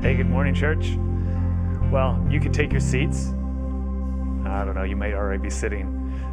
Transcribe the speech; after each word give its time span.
Hey, 0.00 0.14
good 0.14 0.30
morning, 0.30 0.54
church. 0.54 0.96
Well, 1.90 2.24
you 2.30 2.38
can 2.38 2.52
take 2.52 2.70
your 2.70 2.80
seats. 2.80 3.30
I 4.46 4.62
don't 4.64 4.76
know, 4.76 4.84
you 4.84 4.94
may 4.94 5.12
already 5.12 5.42
be 5.42 5.50
sitting. 5.50 5.88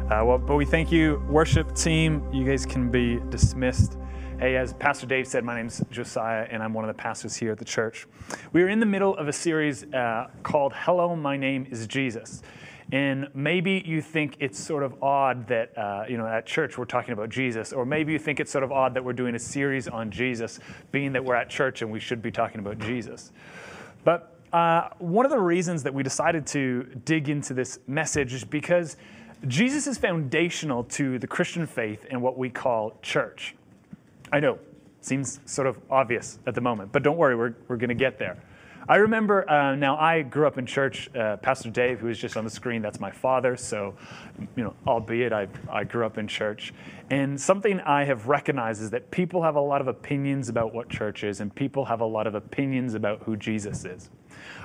Uh, 0.08 0.24
well, 0.24 0.38
but 0.38 0.54
we 0.54 0.64
thank 0.64 0.92
you, 0.92 1.20
worship 1.28 1.74
team. 1.74 2.22
You 2.32 2.44
guys 2.44 2.64
can 2.64 2.92
be 2.92 3.18
dismissed. 3.28 3.98
Hey, 4.38 4.54
as 4.56 4.72
Pastor 4.74 5.08
Dave 5.08 5.26
said, 5.26 5.42
my 5.42 5.56
name's 5.56 5.82
Josiah, 5.90 6.46
and 6.48 6.62
I'm 6.62 6.74
one 6.74 6.88
of 6.88 6.96
the 6.96 7.02
pastors 7.02 7.34
here 7.34 7.50
at 7.50 7.58
the 7.58 7.64
church. 7.64 8.06
We 8.52 8.62
are 8.62 8.68
in 8.68 8.78
the 8.78 8.86
middle 8.86 9.16
of 9.16 9.26
a 9.26 9.32
series 9.32 9.82
uh, 9.92 10.28
called 10.44 10.72
Hello, 10.72 11.16
My 11.16 11.36
Name 11.36 11.66
is 11.68 11.88
Jesus. 11.88 12.42
And 12.92 13.28
maybe 13.34 13.82
you 13.84 14.00
think 14.00 14.36
it's 14.38 14.58
sort 14.58 14.84
of 14.84 15.02
odd 15.02 15.48
that, 15.48 15.76
uh, 15.76 16.04
you 16.08 16.16
know, 16.16 16.26
at 16.26 16.46
church 16.46 16.78
we're 16.78 16.84
talking 16.84 17.12
about 17.12 17.30
Jesus, 17.30 17.72
or 17.72 17.84
maybe 17.84 18.12
you 18.12 18.18
think 18.18 18.38
it's 18.38 18.52
sort 18.52 18.62
of 18.62 18.70
odd 18.70 18.94
that 18.94 19.04
we're 19.04 19.12
doing 19.12 19.34
a 19.34 19.40
series 19.40 19.88
on 19.88 20.10
Jesus, 20.10 20.60
being 20.92 21.12
that 21.12 21.24
we're 21.24 21.34
at 21.34 21.50
church 21.50 21.82
and 21.82 21.90
we 21.90 21.98
should 21.98 22.22
be 22.22 22.30
talking 22.30 22.60
about 22.60 22.78
Jesus. 22.78 23.32
But 24.04 24.36
uh, 24.52 24.90
one 24.98 25.26
of 25.26 25.32
the 25.32 25.38
reasons 25.38 25.82
that 25.82 25.92
we 25.92 26.04
decided 26.04 26.46
to 26.46 26.84
dig 27.04 27.28
into 27.28 27.54
this 27.54 27.80
message 27.88 28.32
is 28.32 28.44
because 28.44 28.96
Jesus 29.48 29.88
is 29.88 29.98
foundational 29.98 30.84
to 30.84 31.18
the 31.18 31.26
Christian 31.26 31.66
faith 31.66 32.06
and 32.10 32.22
what 32.22 32.38
we 32.38 32.48
call 32.50 32.98
church. 33.02 33.56
I 34.32 34.38
know, 34.38 34.58
seems 35.00 35.40
sort 35.44 35.66
of 35.66 35.78
obvious 35.90 36.38
at 36.46 36.54
the 36.54 36.60
moment, 36.60 36.92
but 36.92 37.02
don't 37.02 37.16
worry, 37.16 37.34
we're, 37.34 37.54
we're 37.68 37.76
going 37.76 37.88
to 37.88 37.94
get 37.94 38.18
there. 38.18 38.38
I 38.88 38.96
remember 38.96 39.50
uh, 39.50 39.74
now 39.74 39.96
I 39.96 40.22
grew 40.22 40.46
up 40.46 40.58
in 40.58 40.66
church. 40.66 41.10
Uh, 41.12 41.38
Pastor 41.38 41.70
Dave, 41.70 41.98
who 41.98 42.06
is 42.06 42.18
just 42.18 42.36
on 42.36 42.44
the 42.44 42.50
screen, 42.50 42.82
that's 42.82 43.00
my 43.00 43.10
father. 43.10 43.56
So, 43.56 43.96
you 44.54 44.62
know, 44.62 44.74
albeit 44.86 45.32
I, 45.32 45.48
I 45.68 45.82
grew 45.82 46.06
up 46.06 46.18
in 46.18 46.28
church. 46.28 46.72
And 47.10 47.40
something 47.40 47.80
I 47.80 48.04
have 48.04 48.28
recognized 48.28 48.80
is 48.80 48.90
that 48.90 49.10
people 49.10 49.42
have 49.42 49.56
a 49.56 49.60
lot 49.60 49.80
of 49.80 49.88
opinions 49.88 50.48
about 50.48 50.72
what 50.72 50.88
church 50.88 51.24
is, 51.24 51.40
and 51.40 51.52
people 51.52 51.84
have 51.86 52.00
a 52.00 52.04
lot 52.04 52.28
of 52.28 52.36
opinions 52.36 52.94
about 52.94 53.22
who 53.24 53.36
Jesus 53.36 53.84
is. 53.84 54.08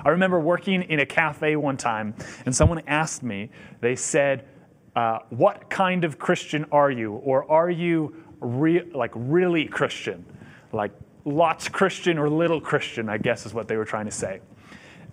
I 0.04 0.10
remember 0.10 0.38
working 0.38 0.82
in 0.82 1.00
a 1.00 1.06
cafe 1.06 1.56
one 1.56 1.76
time, 1.76 2.14
and 2.46 2.54
someone 2.54 2.82
asked 2.86 3.24
me, 3.24 3.50
they 3.80 3.96
said, 3.96 4.46
uh, 4.94 5.18
What 5.30 5.68
kind 5.68 6.04
of 6.04 6.20
Christian 6.20 6.66
are 6.70 6.92
you? 6.92 7.14
Or 7.14 7.50
are 7.50 7.70
you 7.70 8.14
re- 8.38 8.88
like 8.94 9.10
really 9.16 9.66
Christian? 9.66 10.24
Like 10.72 10.92
lots 11.24 11.68
Christian 11.68 12.18
or 12.18 12.28
little 12.28 12.60
Christian, 12.60 13.08
I 13.08 13.18
guess 13.18 13.46
is 13.46 13.54
what 13.54 13.68
they 13.68 13.76
were 13.76 13.84
trying 13.84 14.06
to 14.06 14.10
say. 14.10 14.40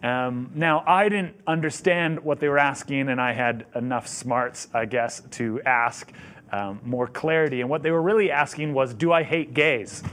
Um, 0.01 0.51
now, 0.55 0.83
I 0.87 1.09
didn't 1.09 1.35
understand 1.45 2.19
what 2.21 2.39
they 2.39 2.47
were 2.47 2.57
asking, 2.57 3.09
and 3.09 3.19
I 3.19 3.33
had 3.33 3.65
enough 3.75 4.07
smarts, 4.07 4.69
I 4.73 4.85
guess, 4.85 5.21
to 5.31 5.61
ask 5.65 6.11
um, 6.51 6.79
more 6.83 7.07
clarity. 7.07 7.61
And 7.61 7.69
what 7.69 7.83
they 7.83 7.91
were 7.91 8.01
really 8.01 8.31
asking 8.31 8.73
was, 8.73 8.93
Do 8.93 9.11
I 9.11 9.23
hate 9.23 9.53
gays? 9.53 10.03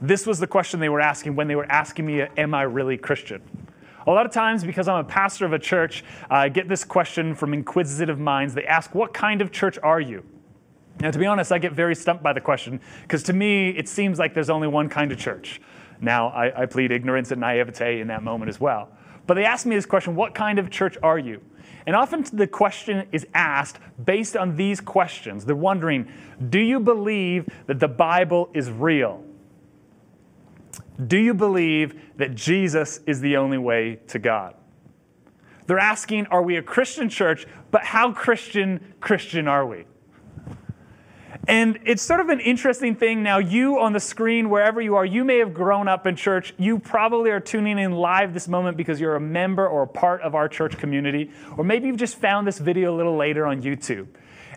This 0.00 0.26
was 0.26 0.38
the 0.38 0.46
question 0.46 0.80
they 0.80 0.88
were 0.88 1.00
asking 1.00 1.34
when 1.34 1.48
they 1.48 1.56
were 1.56 1.70
asking 1.70 2.06
me, 2.06 2.22
Am 2.22 2.54
I 2.54 2.62
really 2.62 2.96
Christian? 2.96 3.42
A 4.06 4.10
lot 4.10 4.24
of 4.24 4.32
times, 4.32 4.64
because 4.64 4.88
I'm 4.88 5.04
a 5.04 5.04
pastor 5.04 5.44
of 5.44 5.52
a 5.52 5.58
church, 5.58 6.02
I 6.30 6.48
get 6.48 6.68
this 6.68 6.84
question 6.84 7.34
from 7.34 7.52
inquisitive 7.52 8.18
minds. 8.18 8.54
They 8.54 8.64
ask, 8.64 8.94
What 8.94 9.12
kind 9.12 9.42
of 9.42 9.52
church 9.52 9.78
are 9.82 10.00
you? 10.00 10.24
Now, 11.00 11.10
to 11.10 11.18
be 11.18 11.26
honest, 11.26 11.52
I 11.52 11.58
get 11.58 11.72
very 11.72 11.94
stumped 11.94 12.22
by 12.22 12.32
the 12.32 12.40
question 12.40 12.80
because 13.02 13.22
to 13.24 13.32
me, 13.32 13.70
it 13.70 13.88
seems 13.88 14.18
like 14.18 14.34
there's 14.34 14.50
only 14.50 14.68
one 14.68 14.88
kind 14.88 15.12
of 15.12 15.18
church. 15.18 15.60
Now, 16.00 16.28
I, 16.28 16.62
I, 16.62 16.66
plead 16.66 16.92
ignorance 16.92 17.30
and 17.30 17.40
naivete 17.40 18.00
in 18.00 18.08
that 18.08 18.22
moment 18.22 18.48
as 18.48 18.60
well. 18.60 18.88
But 19.26 19.34
they 19.34 19.44
ask 19.44 19.66
me 19.66 19.74
this 19.74 19.86
question 19.86 20.14
what 20.14 20.34
kind 20.34 20.58
of 20.58 20.70
church 20.70 20.96
are 21.02 21.18
you? 21.18 21.40
And 21.86 21.96
often 21.96 22.24
the 22.32 22.46
question 22.46 23.06
is 23.12 23.26
asked 23.34 23.78
based 24.04 24.36
on 24.36 24.56
these 24.56 24.80
questions. 24.80 25.44
They're 25.44 25.56
wondering 25.56 26.10
do 26.50 26.60
you 26.60 26.80
believe 26.80 27.48
that 27.66 27.80
the 27.80 27.88
Bible 27.88 28.50
is 28.54 28.70
real? 28.70 29.24
Do 31.06 31.16
you 31.16 31.32
believe 31.34 32.00
that 32.16 32.34
Jesus 32.34 33.00
is 33.06 33.20
the 33.20 33.36
only 33.36 33.58
way 33.58 34.00
to 34.08 34.18
God? 34.18 34.54
They're 35.66 35.78
asking, 35.78 36.26
are 36.26 36.42
we 36.42 36.56
a 36.56 36.62
Christian 36.62 37.08
church? 37.08 37.46
But 37.70 37.84
how 37.84 38.12
Christian 38.12 38.94
Christian 39.00 39.46
are 39.46 39.66
we? 39.66 39.84
And 41.48 41.78
it's 41.86 42.02
sort 42.02 42.20
of 42.20 42.28
an 42.28 42.40
interesting 42.40 42.94
thing. 42.94 43.22
Now, 43.22 43.38
you 43.38 43.80
on 43.80 43.94
the 43.94 44.00
screen, 44.00 44.50
wherever 44.50 44.82
you 44.82 44.96
are, 44.96 45.04
you 45.06 45.24
may 45.24 45.38
have 45.38 45.54
grown 45.54 45.88
up 45.88 46.06
in 46.06 46.14
church. 46.14 46.52
You 46.58 46.78
probably 46.78 47.30
are 47.30 47.40
tuning 47.40 47.78
in 47.78 47.92
live 47.92 48.34
this 48.34 48.48
moment 48.48 48.76
because 48.76 49.00
you're 49.00 49.16
a 49.16 49.20
member 49.20 49.66
or 49.66 49.84
a 49.84 49.86
part 49.86 50.20
of 50.20 50.34
our 50.34 50.46
church 50.46 50.76
community. 50.76 51.30
Or 51.56 51.64
maybe 51.64 51.86
you've 51.86 51.96
just 51.96 52.16
found 52.16 52.46
this 52.46 52.58
video 52.58 52.94
a 52.94 52.96
little 52.96 53.16
later 53.16 53.46
on 53.46 53.62
YouTube. 53.62 54.08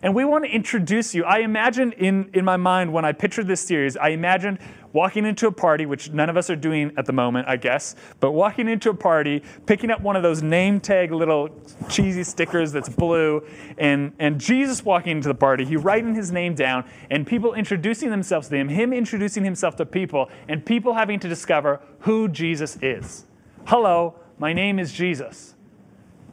And 0.04 0.16
we 0.16 0.26
want 0.26 0.46
to 0.46 0.50
introduce 0.50 1.14
you. 1.14 1.24
I 1.24 1.40
imagine 1.40 1.92
in, 1.94 2.32
in 2.34 2.44
my 2.44 2.58
mind 2.58 2.92
when 2.92 3.06
I 3.06 3.12
pictured 3.12 3.48
this 3.48 3.62
series, 3.62 3.96
I 3.96 4.10
imagined 4.10 4.58
walking 4.94 5.26
into 5.26 5.48
a 5.48 5.52
party, 5.52 5.86
which 5.86 6.12
none 6.12 6.30
of 6.30 6.36
us 6.36 6.50
are 6.50 6.56
doing 6.56 6.92
at 6.98 7.06
the 7.06 7.14
moment, 7.14 7.48
I 7.48 7.56
guess, 7.56 7.96
but 8.20 8.32
walking 8.32 8.68
into 8.68 8.90
a 8.90 8.94
party, 8.94 9.44
picking 9.66 9.92
up 9.92 10.02
one 10.02 10.16
of 10.16 10.24
those 10.24 10.42
name 10.42 10.80
tag 10.80 11.12
little 11.12 11.50
cheesy 11.88 12.24
stickers 12.24 12.72
that's 12.72 12.90
blue, 12.90 13.46
and, 13.78 14.14
and 14.20 14.42
Jesus 14.42 14.84
walking 14.84 15.18
into 15.18 15.28
the 15.28 15.36
party, 15.36 15.66
he 15.66 15.78
writing 15.78 16.16
his 16.16 16.32
name 16.32 16.56
down, 16.56 16.84
and 17.10 17.26
people 17.26 17.54
introducing 17.54 18.10
themselves 18.10 18.50
to 18.50 18.56
him, 18.58 18.70
him 18.70 18.92
introducing 18.92 19.46
himself 19.46 19.76
to 19.78 19.86
people, 19.86 20.30
and 20.48 20.66
people 20.66 20.96
having 20.96 21.20
to 21.20 21.30
discover 21.30 21.80
who 22.00 22.28
Jesus 22.28 22.78
is. 22.82 23.26
Hello, 23.68 24.16
my 24.40 24.52
name 24.52 24.80
is 24.80 24.92
Jesus. 24.92 25.56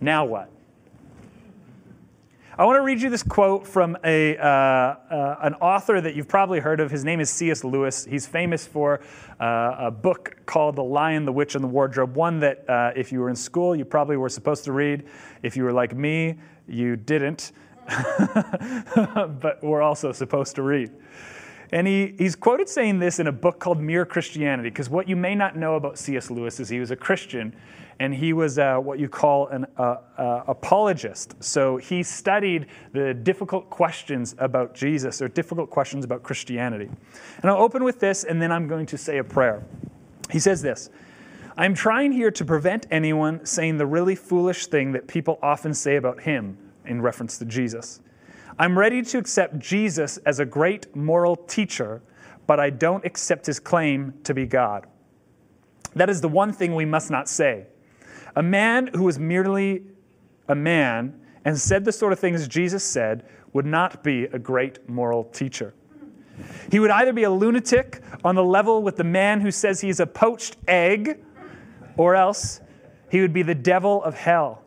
Now 0.00 0.24
what? 0.24 0.50
I 2.58 2.64
want 2.64 2.76
to 2.76 2.82
read 2.82 3.00
you 3.00 3.08
this 3.08 3.22
quote 3.22 3.68
from 3.68 3.96
a, 4.02 4.36
uh, 4.36 4.42
uh, 4.42 5.36
an 5.42 5.54
author 5.54 6.00
that 6.00 6.16
you've 6.16 6.26
probably 6.26 6.58
heard 6.58 6.80
of. 6.80 6.90
His 6.90 7.04
name 7.04 7.20
is 7.20 7.30
C.S. 7.30 7.62
Lewis. 7.62 8.04
He's 8.04 8.26
famous 8.26 8.66
for 8.66 8.98
uh, 9.38 9.76
a 9.78 9.90
book 9.92 10.38
called 10.44 10.74
The 10.74 10.82
Lion, 10.82 11.24
the 11.24 11.30
Witch, 11.30 11.54
and 11.54 11.62
the 11.62 11.68
Wardrobe, 11.68 12.16
one 12.16 12.40
that 12.40 12.68
uh, 12.68 12.90
if 12.96 13.12
you 13.12 13.20
were 13.20 13.30
in 13.30 13.36
school, 13.36 13.76
you 13.76 13.84
probably 13.84 14.16
were 14.16 14.28
supposed 14.28 14.64
to 14.64 14.72
read. 14.72 15.04
If 15.44 15.56
you 15.56 15.62
were 15.62 15.72
like 15.72 15.94
me, 15.94 16.40
you 16.66 16.96
didn't, 16.96 17.52
but 17.86 19.60
we're 19.62 19.82
also 19.82 20.10
supposed 20.10 20.56
to 20.56 20.62
read. 20.62 20.90
And 21.70 21.86
he, 21.86 22.16
he's 22.18 22.34
quoted 22.34 22.68
saying 22.68 22.98
this 22.98 23.20
in 23.20 23.28
a 23.28 23.32
book 23.32 23.60
called 23.60 23.78
Mere 23.78 24.04
Christianity, 24.04 24.70
because 24.70 24.90
what 24.90 25.08
you 25.08 25.14
may 25.14 25.36
not 25.36 25.56
know 25.56 25.76
about 25.76 25.96
C.S. 25.96 26.28
Lewis 26.28 26.58
is 26.58 26.68
he 26.68 26.80
was 26.80 26.90
a 26.90 26.96
Christian 26.96 27.54
and 28.00 28.14
he 28.14 28.32
was 28.32 28.58
uh, 28.58 28.76
what 28.76 28.98
you 28.98 29.08
call 29.08 29.48
an 29.48 29.66
uh, 29.76 29.96
uh, 30.16 30.44
apologist. 30.46 31.34
So 31.42 31.76
he 31.76 32.02
studied 32.02 32.66
the 32.92 33.12
difficult 33.12 33.70
questions 33.70 34.36
about 34.38 34.74
Jesus 34.74 35.20
or 35.20 35.28
difficult 35.28 35.68
questions 35.70 36.04
about 36.04 36.22
Christianity. 36.22 36.88
And 37.42 37.50
I'll 37.50 37.62
open 37.62 37.82
with 37.82 37.98
this, 37.98 38.24
and 38.24 38.40
then 38.40 38.52
I'm 38.52 38.68
going 38.68 38.86
to 38.86 38.98
say 38.98 39.18
a 39.18 39.24
prayer. 39.24 39.64
He 40.30 40.38
says 40.38 40.62
this. 40.62 40.90
I'm 41.56 41.74
trying 41.74 42.12
here 42.12 42.30
to 42.30 42.44
prevent 42.44 42.86
anyone 42.92 43.44
saying 43.44 43.78
the 43.78 43.86
really 43.86 44.14
foolish 44.14 44.68
thing 44.68 44.92
that 44.92 45.08
people 45.08 45.40
often 45.42 45.74
say 45.74 45.96
about 45.96 46.20
him 46.20 46.56
in 46.84 47.02
reference 47.02 47.36
to 47.38 47.44
Jesus. 47.44 48.00
I'm 48.60 48.78
ready 48.78 49.02
to 49.02 49.18
accept 49.18 49.58
Jesus 49.58 50.18
as 50.18 50.38
a 50.38 50.44
great 50.44 50.94
moral 50.94 51.34
teacher, 51.34 52.00
but 52.46 52.60
I 52.60 52.70
don't 52.70 53.04
accept 53.04 53.46
his 53.46 53.58
claim 53.58 54.14
to 54.22 54.34
be 54.34 54.46
God. 54.46 54.86
That 55.96 56.08
is 56.08 56.20
the 56.20 56.28
one 56.28 56.52
thing 56.52 56.76
we 56.76 56.84
must 56.84 57.10
not 57.10 57.28
say. 57.28 57.66
A 58.38 58.42
man 58.42 58.86
who 58.94 59.02
was 59.02 59.18
merely 59.18 59.82
a 60.46 60.54
man 60.54 61.20
and 61.44 61.58
said 61.58 61.84
the 61.84 61.90
sort 61.90 62.12
of 62.12 62.20
things 62.20 62.46
Jesus 62.46 62.84
said 62.84 63.24
would 63.52 63.66
not 63.66 64.04
be 64.04 64.26
a 64.26 64.38
great 64.38 64.88
moral 64.88 65.24
teacher. 65.24 65.74
He 66.70 66.78
would 66.78 66.92
either 66.92 67.12
be 67.12 67.24
a 67.24 67.30
lunatic 67.30 68.00
on 68.22 68.36
the 68.36 68.44
level 68.44 68.80
with 68.80 68.94
the 68.94 69.02
man 69.02 69.40
who 69.40 69.50
says 69.50 69.80
he's 69.80 69.98
a 69.98 70.06
poached 70.06 70.56
egg, 70.68 71.18
or 71.96 72.14
else 72.14 72.60
he 73.10 73.20
would 73.20 73.32
be 73.32 73.42
the 73.42 73.56
devil 73.56 74.04
of 74.04 74.14
hell. 74.14 74.62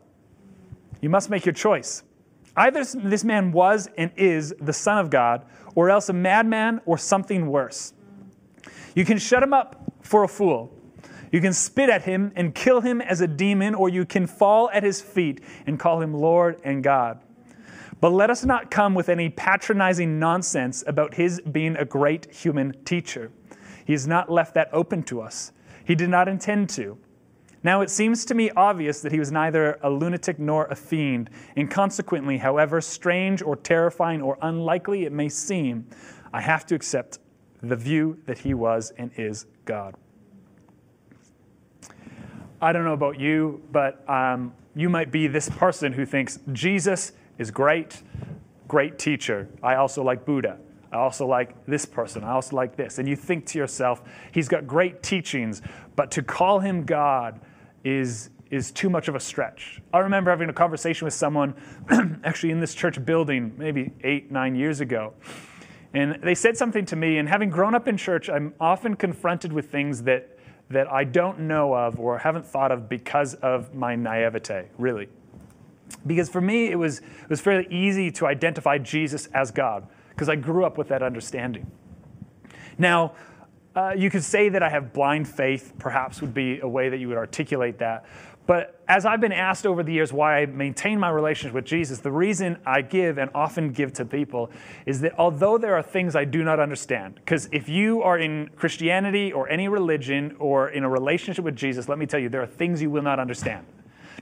You 1.00 1.08
must 1.08 1.30
make 1.30 1.46
your 1.46 1.54
choice. 1.54 2.02
Either 2.54 2.84
this 2.84 3.24
man 3.24 3.52
was 3.52 3.88
and 3.96 4.10
is 4.16 4.54
the 4.60 4.74
Son 4.74 4.98
of 4.98 5.08
God, 5.08 5.46
or 5.74 5.88
else 5.88 6.10
a 6.10 6.12
madman 6.12 6.82
or 6.84 6.98
something 6.98 7.46
worse. 7.46 7.94
You 8.94 9.06
can 9.06 9.16
shut 9.16 9.42
him 9.42 9.54
up 9.54 9.94
for 10.02 10.24
a 10.24 10.28
fool, 10.28 10.76
you 11.32 11.40
can 11.40 11.52
spit 11.52 11.90
at 11.90 12.02
him 12.02 12.30
and 12.36 12.54
kill 12.54 12.82
him 12.82 13.00
as 13.00 13.20
a 13.20 13.26
demon, 13.26 13.74
or 13.74 13.88
you 13.88 14.04
can 14.04 14.26
fall 14.26 14.70
at 14.72 14.84
his 14.84 15.00
feet 15.00 15.40
and 15.66 15.80
call 15.80 16.00
him 16.00 16.14
Lord 16.14 16.60
and 16.62 16.84
God. 16.84 17.20
But 18.00 18.12
let 18.12 18.30
us 18.30 18.44
not 18.44 18.70
come 18.70 18.94
with 18.94 19.08
any 19.08 19.30
patronizing 19.30 20.18
nonsense 20.18 20.84
about 20.86 21.14
his 21.14 21.40
being 21.40 21.76
a 21.76 21.84
great 21.84 22.32
human 22.32 22.72
teacher. 22.84 23.32
He 23.84 23.92
has 23.92 24.06
not 24.06 24.30
left 24.30 24.54
that 24.54 24.68
open 24.72 25.02
to 25.04 25.20
us. 25.20 25.52
He 25.84 25.94
did 25.94 26.10
not 26.10 26.28
intend 26.28 26.68
to. 26.70 26.98
Now, 27.64 27.80
it 27.80 27.90
seems 27.90 28.24
to 28.24 28.34
me 28.34 28.50
obvious 28.50 29.00
that 29.02 29.12
he 29.12 29.20
was 29.20 29.30
neither 29.30 29.78
a 29.82 29.88
lunatic 29.88 30.38
nor 30.38 30.66
a 30.66 30.74
fiend, 30.74 31.30
and 31.56 31.70
consequently, 31.70 32.38
however 32.38 32.80
strange 32.80 33.40
or 33.40 33.54
terrifying 33.54 34.20
or 34.20 34.36
unlikely 34.42 35.04
it 35.04 35.12
may 35.12 35.28
seem, 35.28 35.86
I 36.32 36.40
have 36.40 36.66
to 36.66 36.74
accept 36.74 37.20
the 37.62 37.76
view 37.76 38.18
that 38.26 38.38
he 38.38 38.52
was 38.52 38.92
and 38.98 39.12
is 39.16 39.46
God. 39.64 39.94
I 42.62 42.72
don't 42.72 42.84
know 42.84 42.92
about 42.92 43.18
you, 43.18 43.60
but 43.72 44.08
um, 44.08 44.54
you 44.76 44.88
might 44.88 45.10
be 45.10 45.26
this 45.26 45.48
person 45.48 45.92
who 45.92 46.06
thinks 46.06 46.38
Jesus 46.52 47.10
is 47.36 47.50
great, 47.50 48.04
great 48.68 49.00
teacher. 49.00 49.48
I 49.64 49.74
also 49.74 50.04
like 50.04 50.24
Buddha. 50.24 50.58
I 50.92 50.98
also 50.98 51.26
like 51.26 51.66
this 51.66 51.84
person. 51.84 52.22
I 52.22 52.30
also 52.30 52.54
like 52.54 52.76
this. 52.76 53.00
And 53.00 53.08
you 53.08 53.16
think 53.16 53.46
to 53.46 53.58
yourself, 53.58 54.02
he's 54.30 54.48
got 54.48 54.64
great 54.68 55.02
teachings, 55.02 55.60
but 55.96 56.12
to 56.12 56.22
call 56.22 56.60
him 56.60 56.84
God 56.84 57.40
is, 57.82 58.30
is 58.52 58.70
too 58.70 58.88
much 58.88 59.08
of 59.08 59.16
a 59.16 59.20
stretch. 59.20 59.82
I 59.92 59.98
remember 59.98 60.30
having 60.30 60.48
a 60.48 60.52
conversation 60.52 61.04
with 61.04 61.14
someone 61.14 61.54
actually 62.22 62.52
in 62.52 62.60
this 62.60 62.74
church 62.74 63.04
building 63.04 63.54
maybe 63.58 63.90
eight, 64.04 64.30
nine 64.30 64.54
years 64.54 64.80
ago. 64.80 65.14
And 65.94 66.20
they 66.22 66.36
said 66.36 66.56
something 66.56 66.86
to 66.86 66.96
me, 66.96 67.18
and 67.18 67.28
having 67.28 67.50
grown 67.50 67.74
up 67.74 67.88
in 67.88 67.96
church, 67.96 68.30
I'm 68.30 68.54
often 68.60 68.94
confronted 68.94 69.52
with 69.52 69.70
things 69.70 70.04
that, 70.04 70.38
that 70.72 70.90
I 70.90 71.04
don't 71.04 71.40
know 71.40 71.74
of 71.74 71.98
or 71.98 72.18
haven't 72.18 72.46
thought 72.46 72.72
of 72.72 72.88
because 72.88 73.34
of 73.34 73.74
my 73.74 73.94
naivete, 73.94 74.68
really. 74.78 75.08
Because 76.06 76.28
for 76.28 76.40
me, 76.40 76.70
it 76.70 76.76
was, 76.76 76.98
it 76.98 77.28
was 77.28 77.40
fairly 77.40 77.66
easy 77.70 78.10
to 78.12 78.26
identify 78.26 78.78
Jesus 78.78 79.26
as 79.28 79.50
God, 79.50 79.86
because 80.10 80.28
I 80.28 80.36
grew 80.36 80.64
up 80.64 80.78
with 80.78 80.88
that 80.88 81.02
understanding. 81.02 81.70
Now, 82.78 83.12
uh, 83.74 83.94
you 83.96 84.10
could 84.10 84.24
say 84.24 84.48
that 84.48 84.62
I 84.62 84.68
have 84.68 84.92
blind 84.92 85.28
faith, 85.28 85.72
perhaps 85.78 86.20
would 86.20 86.34
be 86.34 86.60
a 86.60 86.68
way 86.68 86.88
that 86.88 86.98
you 86.98 87.08
would 87.08 87.16
articulate 87.16 87.78
that. 87.78 88.04
But 88.46 88.82
as 88.88 89.06
I've 89.06 89.20
been 89.20 89.32
asked 89.32 89.66
over 89.66 89.82
the 89.82 89.92
years 89.92 90.12
why 90.12 90.40
I 90.40 90.46
maintain 90.46 90.98
my 90.98 91.10
relationship 91.10 91.54
with 91.54 91.64
Jesus, 91.64 92.00
the 92.00 92.10
reason 92.10 92.58
I 92.66 92.82
give 92.82 93.18
and 93.18 93.30
often 93.34 93.70
give 93.70 93.92
to 93.94 94.04
people 94.04 94.50
is 94.84 95.00
that 95.02 95.16
although 95.16 95.58
there 95.58 95.74
are 95.76 95.82
things 95.82 96.16
I 96.16 96.24
do 96.24 96.42
not 96.42 96.58
understand, 96.58 97.14
because 97.16 97.48
if 97.52 97.68
you 97.68 98.02
are 98.02 98.18
in 98.18 98.50
Christianity 98.56 99.32
or 99.32 99.48
any 99.48 99.68
religion 99.68 100.34
or 100.40 100.70
in 100.70 100.82
a 100.82 100.88
relationship 100.88 101.44
with 101.44 101.54
Jesus, 101.54 101.88
let 101.88 101.98
me 101.98 102.06
tell 102.06 102.18
you, 102.18 102.28
there 102.28 102.42
are 102.42 102.46
things 102.46 102.82
you 102.82 102.90
will 102.90 103.02
not 103.02 103.20
understand. 103.20 103.64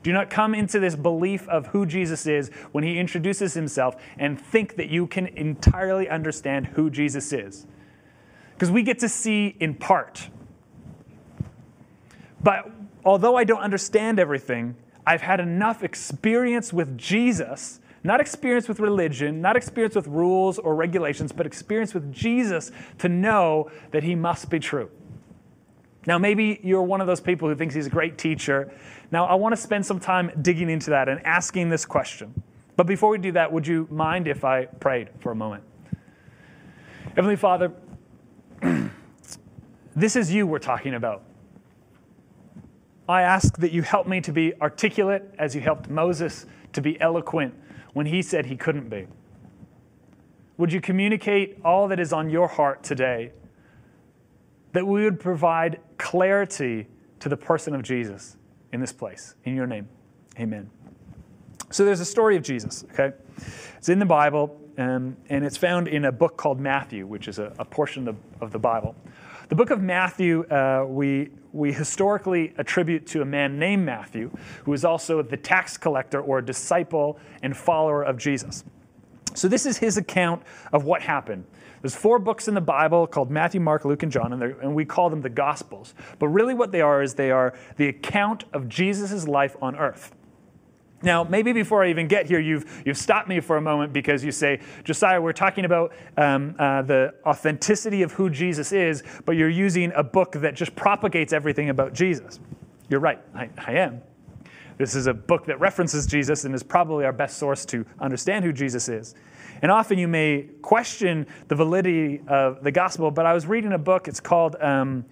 Do 0.02 0.12
not 0.12 0.30
come 0.30 0.54
into 0.54 0.78
this 0.78 0.96
belief 0.96 1.48
of 1.48 1.68
who 1.68 1.86
Jesus 1.86 2.26
is 2.26 2.50
when 2.72 2.84
he 2.84 2.98
introduces 2.98 3.54
himself 3.54 3.96
and 4.18 4.40
think 4.40 4.76
that 4.76 4.88
you 4.88 5.06
can 5.06 5.26
entirely 5.28 6.08
understand 6.08 6.68
who 6.68 6.90
Jesus 6.90 7.32
is. 7.32 7.66
Because 8.54 8.70
we 8.70 8.82
get 8.82 8.98
to 9.00 9.08
see 9.08 9.56
in 9.60 9.74
part. 9.74 10.28
But 12.42 12.70
although 13.04 13.36
I 13.36 13.44
don't 13.44 13.60
understand 13.60 14.18
everything, 14.18 14.76
I've 15.06 15.22
had 15.22 15.40
enough 15.40 15.82
experience 15.82 16.72
with 16.72 16.96
Jesus, 16.96 17.80
not 18.04 18.20
experience 18.20 18.68
with 18.68 18.80
religion, 18.80 19.40
not 19.40 19.56
experience 19.56 19.94
with 19.94 20.06
rules 20.06 20.58
or 20.58 20.74
regulations, 20.74 21.32
but 21.32 21.46
experience 21.46 21.94
with 21.94 22.12
Jesus 22.12 22.70
to 22.98 23.08
know 23.08 23.70
that 23.90 24.02
he 24.02 24.14
must 24.14 24.50
be 24.50 24.58
true. 24.58 24.90
Now, 26.06 26.18
maybe 26.18 26.60
you're 26.62 26.82
one 26.82 27.00
of 27.00 27.06
those 27.06 27.20
people 27.20 27.48
who 27.48 27.54
thinks 27.54 27.74
he's 27.74 27.86
a 27.86 27.90
great 27.90 28.16
teacher. 28.16 28.72
Now, 29.10 29.26
I 29.26 29.34
want 29.34 29.54
to 29.54 29.60
spend 29.60 29.84
some 29.84 30.00
time 30.00 30.30
digging 30.40 30.70
into 30.70 30.90
that 30.90 31.08
and 31.08 31.24
asking 31.26 31.68
this 31.68 31.84
question. 31.84 32.42
But 32.76 32.86
before 32.86 33.10
we 33.10 33.18
do 33.18 33.32
that, 33.32 33.52
would 33.52 33.66
you 33.66 33.86
mind 33.90 34.26
if 34.26 34.44
I 34.44 34.64
prayed 34.64 35.10
for 35.18 35.32
a 35.32 35.34
moment? 35.34 35.62
Heavenly 37.14 37.36
Father, 37.36 37.72
this 39.96 40.16
is 40.16 40.32
you 40.32 40.46
we're 40.46 40.58
talking 40.58 40.94
about. 40.94 41.22
I 43.10 43.22
ask 43.22 43.56
that 43.58 43.72
you 43.72 43.82
help 43.82 44.06
me 44.06 44.20
to 44.20 44.32
be 44.32 44.54
articulate 44.60 45.24
as 45.36 45.54
you 45.54 45.60
helped 45.60 45.90
Moses 45.90 46.46
to 46.72 46.80
be 46.80 47.00
eloquent 47.00 47.54
when 47.92 48.06
he 48.06 48.22
said 48.22 48.46
he 48.46 48.56
couldn't 48.56 48.88
be. 48.88 49.08
Would 50.58 50.72
you 50.72 50.80
communicate 50.80 51.58
all 51.64 51.88
that 51.88 51.98
is 51.98 52.12
on 52.12 52.30
your 52.30 52.46
heart 52.46 52.84
today? 52.84 53.32
That 54.74 54.86
we 54.86 55.02
would 55.02 55.18
provide 55.18 55.80
clarity 55.98 56.86
to 57.18 57.28
the 57.28 57.36
person 57.36 57.74
of 57.74 57.82
Jesus 57.82 58.36
in 58.72 58.80
this 58.80 58.92
place. 58.92 59.34
In 59.44 59.56
your 59.56 59.66
name, 59.66 59.88
amen. 60.38 60.70
So 61.70 61.84
there's 61.84 62.00
a 62.00 62.04
story 62.04 62.36
of 62.36 62.44
Jesus, 62.44 62.84
okay? 62.92 63.16
It's 63.76 63.88
in 63.88 63.98
the 63.98 64.06
Bible, 64.06 64.56
um, 64.78 65.16
and 65.28 65.44
it's 65.44 65.56
found 65.56 65.88
in 65.88 66.04
a 66.04 66.12
book 66.12 66.36
called 66.36 66.60
Matthew, 66.60 67.06
which 67.06 67.26
is 67.26 67.40
a, 67.40 67.52
a 67.58 67.64
portion 67.64 68.06
of 68.06 68.14
the, 68.14 68.44
of 68.44 68.52
the 68.52 68.58
Bible. 68.58 68.94
The 69.48 69.56
book 69.56 69.70
of 69.70 69.80
Matthew, 69.80 70.44
uh, 70.44 70.84
we, 70.86 71.30
we 71.52 71.72
historically 71.72 72.54
attribute 72.58 73.06
to 73.08 73.22
a 73.22 73.24
man 73.24 73.58
named 73.58 73.84
Matthew, 73.84 74.30
who 74.64 74.72
is 74.72 74.84
also 74.84 75.22
the 75.22 75.36
tax 75.36 75.76
collector 75.76 76.20
or 76.20 76.40
disciple 76.40 77.18
and 77.42 77.56
follower 77.56 78.02
of 78.02 78.18
Jesus. 78.18 78.64
So, 79.34 79.48
this 79.48 79.66
is 79.66 79.78
his 79.78 79.96
account 79.96 80.42
of 80.72 80.84
what 80.84 81.02
happened. 81.02 81.44
There's 81.82 81.94
four 81.94 82.18
books 82.18 82.46
in 82.46 82.54
the 82.54 82.60
Bible 82.60 83.06
called 83.06 83.30
Matthew, 83.30 83.60
Mark, 83.60 83.84
Luke, 83.84 84.02
and 84.02 84.12
John, 84.12 84.32
and, 84.32 84.42
and, 84.42 84.74
we 84.74 84.84
call 84.84 85.08
them 85.08 85.22
the 85.22 85.30
Gospels. 85.30 85.94
But 86.18 86.28
really, 86.28 86.52
what 86.52 86.72
they 86.72 86.80
are 86.80 87.02
is 87.02 87.14
they 87.14 87.30
are 87.30 87.54
the 87.76 87.88
account 87.88 88.44
of 88.52 88.68
Jesus' 88.68 89.26
life 89.26 89.56
on 89.62 89.76
earth. 89.76 90.14
Now, 91.02 91.24
maybe 91.24 91.52
before 91.52 91.82
I 91.82 91.88
even 91.88 92.08
get 92.08 92.26
here, 92.26 92.40
you've, 92.40 92.82
you've 92.84 92.98
stopped 92.98 93.26
me 93.26 93.40
for 93.40 93.56
a 93.56 93.60
moment 93.60 93.92
because 93.92 94.22
you 94.22 94.32
say, 94.32 94.60
Josiah, 94.84 95.20
we're 95.20 95.32
talking 95.32 95.64
about 95.64 95.92
um, 96.16 96.54
uh, 96.58 96.82
the 96.82 97.14
authenticity 97.24 98.02
of 98.02 98.12
who 98.12 98.28
Jesus 98.28 98.70
is, 98.72 99.02
but 99.24 99.32
you're 99.32 99.48
using 99.48 99.92
a 99.94 100.02
book 100.02 100.32
that 100.32 100.54
just 100.54 100.76
propagates 100.76 101.32
everything 101.32 101.70
about 101.70 101.94
Jesus. 101.94 102.38
You're 102.90 103.00
right, 103.00 103.20
I, 103.34 103.48
I 103.56 103.72
am. 103.72 104.02
This 104.76 104.94
is 104.94 105.06
a 105.06 105.14
book 105.14 105.46
that 105.46 105.60
references 105.60 106.06
Jesus 106.06 106.44
and 106.44 106.54
is 106.54 106.62
probably 106.62 107.04
our 107.04 107.12
best 107.12 107.38
source 107.38 107.64
to 107.66 107.84
understand 107.98 108.44
who 108.44 108.52
Jesus 108.52 108.88
is. 108.88 109.14
And 109.62 109.70
often 109.70 109.98
you 109.98 110.08
may 110.08 110.48
question 110.62 111.26
the 111.48 111.54
validity 111.54 112.22
of 112.26 112.62
the 112.62 112.72
gospel, 112.72 113.10
but 113.10 113.26
I 113.26 113.32
was 113.32 113.46
reading 113.46 113.72
a 113.72 113.78
book, 113.78 114.08
it's 114.08 114.20
called 114.20 114.56
um, 114.56 115.04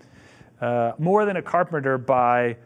uh, 0.61 0.93
More 0.99 1.25
Than 1.25 1.37
a 1.37 1.43
Carpenter 1.43 1.99
by 1.99 2.56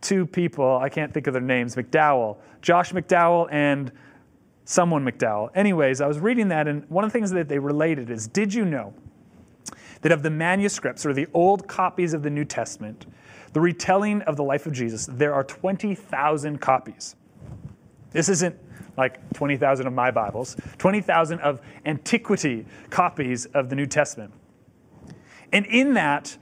two 0.00 0.26
people, 0.26 0.78
I 0.78 0.88
can't 0.88 1.12
think 1.12 1.26
of 1.26 1.32
their 1.32 1.42
names, 1.42 1.76
McDowell, 1.76 2.38
Josh 2.62 2.92
McDowell 2.92 3.48
and 3.50 3.92
someone 4.64 5.04
McDowell. 5.04 5.50
Anyways, 5.54 6.00
I 6.00 6.06
was 6.06 6.18
reading 6.18 6.48
that, 6.48 6.68
and 6.68 6.88
one 6.88 7.04
of 7.04 7.12
the 7.12 7.18
things 7.18 7.30
that 7.30 7.48
they 7.48 7.58
related 7.58 8.10
is 8.10 8.26
Did 8.26 8.54
you 8.54 8.64
know 8.64 8.94
that 10.02 10.12
of 10.12 10.22
the 10.22 10.30
manuscripts 10.30 11.04
or 11.04 11.12
the 11.12 11.26
old 11.34 11.66
copies 11.66 12.14
of 12.14 12.22
the 12.22 12.30
New 12.30 12.44
Testament, 12.44 13.06
the 13.52 13.60
retelling 13.60 14.22
of 14.22 14.36
the 14.36 14.44
life 14.44 14.66
of 14.66 14.72
Jesus, 14.72 15.06
there 15.06 15.34
are 15.34 15.44
20,000 15.44 16.60
copies? 16.60 17.16
This 18.12 18.28
isn't 18.28 18.56
like 18.96 19.32
20,000 19.32 19.86
of 19.86 19.92
my 19.92 20.10
Bibles, 20.10 20.56
20,000 20.78 21.40
of 21.40 21.60
antiquity 21.86 22.66
copies 22.90 23.46
of 23.46 23.68
the 23.68 23.76
New 23.76 23.86
Testament. 23.86 24.32
And 25.52 25.66
in 25.66 25.94
that, 25.94 26.36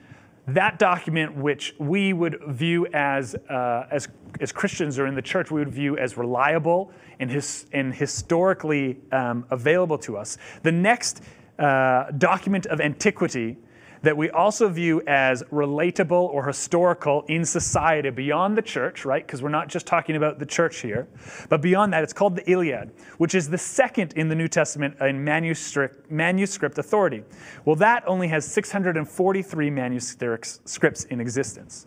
that 0.49 0.79
document, 0.79 1.37
which 1.37 1.75
we 1.79 2.13
would 2.13 2.41
view 2.49 2.87
as, 2.93 3.35
uh, 3.35 3.87
as, 3.91 4.09
as 4.41 4.51
Christians 4.51 4.99
or 4.99 5.07
in 5.07 5.15
the 5.15 5.23
church, 5.23 5.51
we 5.51 5.61
would 5.61 5.73
view 5.73 5.99
as 5.99 6.17
reliable 6.17 6.91
and, 7.21 7.31
his, 7.31 7.67
and 7.73 7.95
historically 7.95 8.99
um, 9.13 9.45
available 9.51 9.99
to 9.99 10.17
us. 10.17 10.39
The 10.63 10.73
next 10.73 11.23
uh, 11.59 12.11
document 12.13 12.67
of 12.67 12.81
antiquity 12.81 13.59
that 14.03 14.17
we 14.17 14.31
also 14.31 14.69
view 14.69 15.03
as 15.07 15.43
relatable 15.45 16.11
or 16.11 16.47
historical 16.47 17.25
in 17.29 17.45
society 17.45 18.11
beyond 18.11 18.57
the 18.57 18.63
church, 18.63 19.05
right? 19.05 19.27
Because 19.27 19.43
we're 19.43 19.49
not 19.49 19.69
just 19.69 19.87
talking 19.87 20.17
about 20.17 20.39
the 20.39 20.47
church 20.47 20.79
here. 20.79 21.09
But 21.49 21.63
beyond 21.63 21.93
that, 21.93 22.03
it's 22.03 22.13
called 22.13 22.37
the 22.37 22.51
Iliad, 22.51 22.93
which 23.19 23.35
is 23.35 23.49
the 23.49 23.59
second 23.59 24.13
in 24.15 24.29
the 24.29 24.35
New 24.35 24.49
Testament 24.49 24.97
in 25.01 25.23
manuscript, 25.23 26.11
manuscript 26.11 26.79
authority. 26.79 27.25
Well, 27.65 27.77
that 27.77 28.07
only 28.07 28.29
has 28.29 28.47
643 28.47 29.71
manuscripts 29.71 30.61
scripts 30.65 31.05
in 31.05 31.21
existence. 31.21 31.87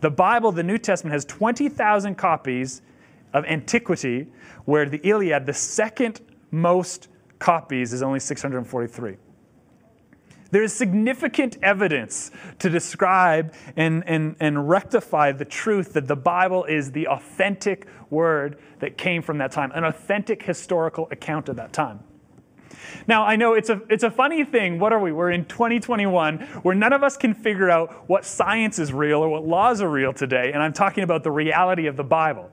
The 0.00 0.10
Bible, 0.10 0.50
the 0.52 0.62
New 0.62 0.78
Testament, 0.78 1.12
has 1.12 1.24
20,000 1.26 2.14
copies 2.14 2.82
of 3.32 3.44
antiquity, 3.44 4.28
where 4.64 4.88
the 4.88 5.00
Iliad, 5.06 5.46
the 5.46 5.54
second 5.54 6.20
most 6.50 7.08
copies, 7.38 7.92
is 7.92 8.02
only 8.02 8.18
643. 8.18 9.16
There 10.50 10.62
is 10.62 10.72
significant 10.72 11.58
evidence 11.62 12.30
to 12.58 12.68
describe 12.68 13.54
and, 13.76 14.02
and, 14.06 14.36
and 14.40 14.68
rectify 14.68 15.32
the 15.32 15.44
truth 15.44 15.92
that 15.92 16.08
the 16.08 16.16
Bible 16.16 16.64
is 16.64 16.92
the 16.92 17.06
authentic 17.06 17.86
word 18.10 18.58
that 18.80 18.98
came 18.98 19.22
from 19.22 19.38
that 19.38 19.52
time, 19.52 19.70
an 19.74 19.84
authentic 19.84 20.42
historical 20.42 21.08
account 21.10 21.48
of 21.48 21.56
that 21.56 21.72
time. 21.72 22.00
Now, 23.06 23.24
I 23.24 23.36
know 23.36 23.54
it's 23.54 23.70
a, 23.70 23.80
it's 23.88 24.02
a 24.02 24.10
funny 24.10 24.44
thing. 24.44 24.78
What 24.78 24.92
are 24.92 24.98
we? 24.98 25.12
We're 25.12 25.30
in 25.30 25.44
2021 25.44 26.38
where 26.62 26.74
none 26.74 26.92
of 26.92 27.02
us 27.02 27.16
can 27.16 27.34
figure 27.34 27.70
out 27.70 28.08
what 28.08 28.24
science 28.24 28.78
is 28.78 28.92
real 28.92 29.20
or 29.20 29.28
what 29.28 29.46
laws 29.46 29.80
are 29.80 29.88
real 29.88 30.12
today, 30.12 30.52
and 30.52 30.62
I'm 30.62 30.72
talking 30.72 31.04
about 31.04 31.22
the 31.22 31.30
reality 31.30 31.86
of 31.86 31.96
the 31.96 32.04
Bible. 32.04 32.50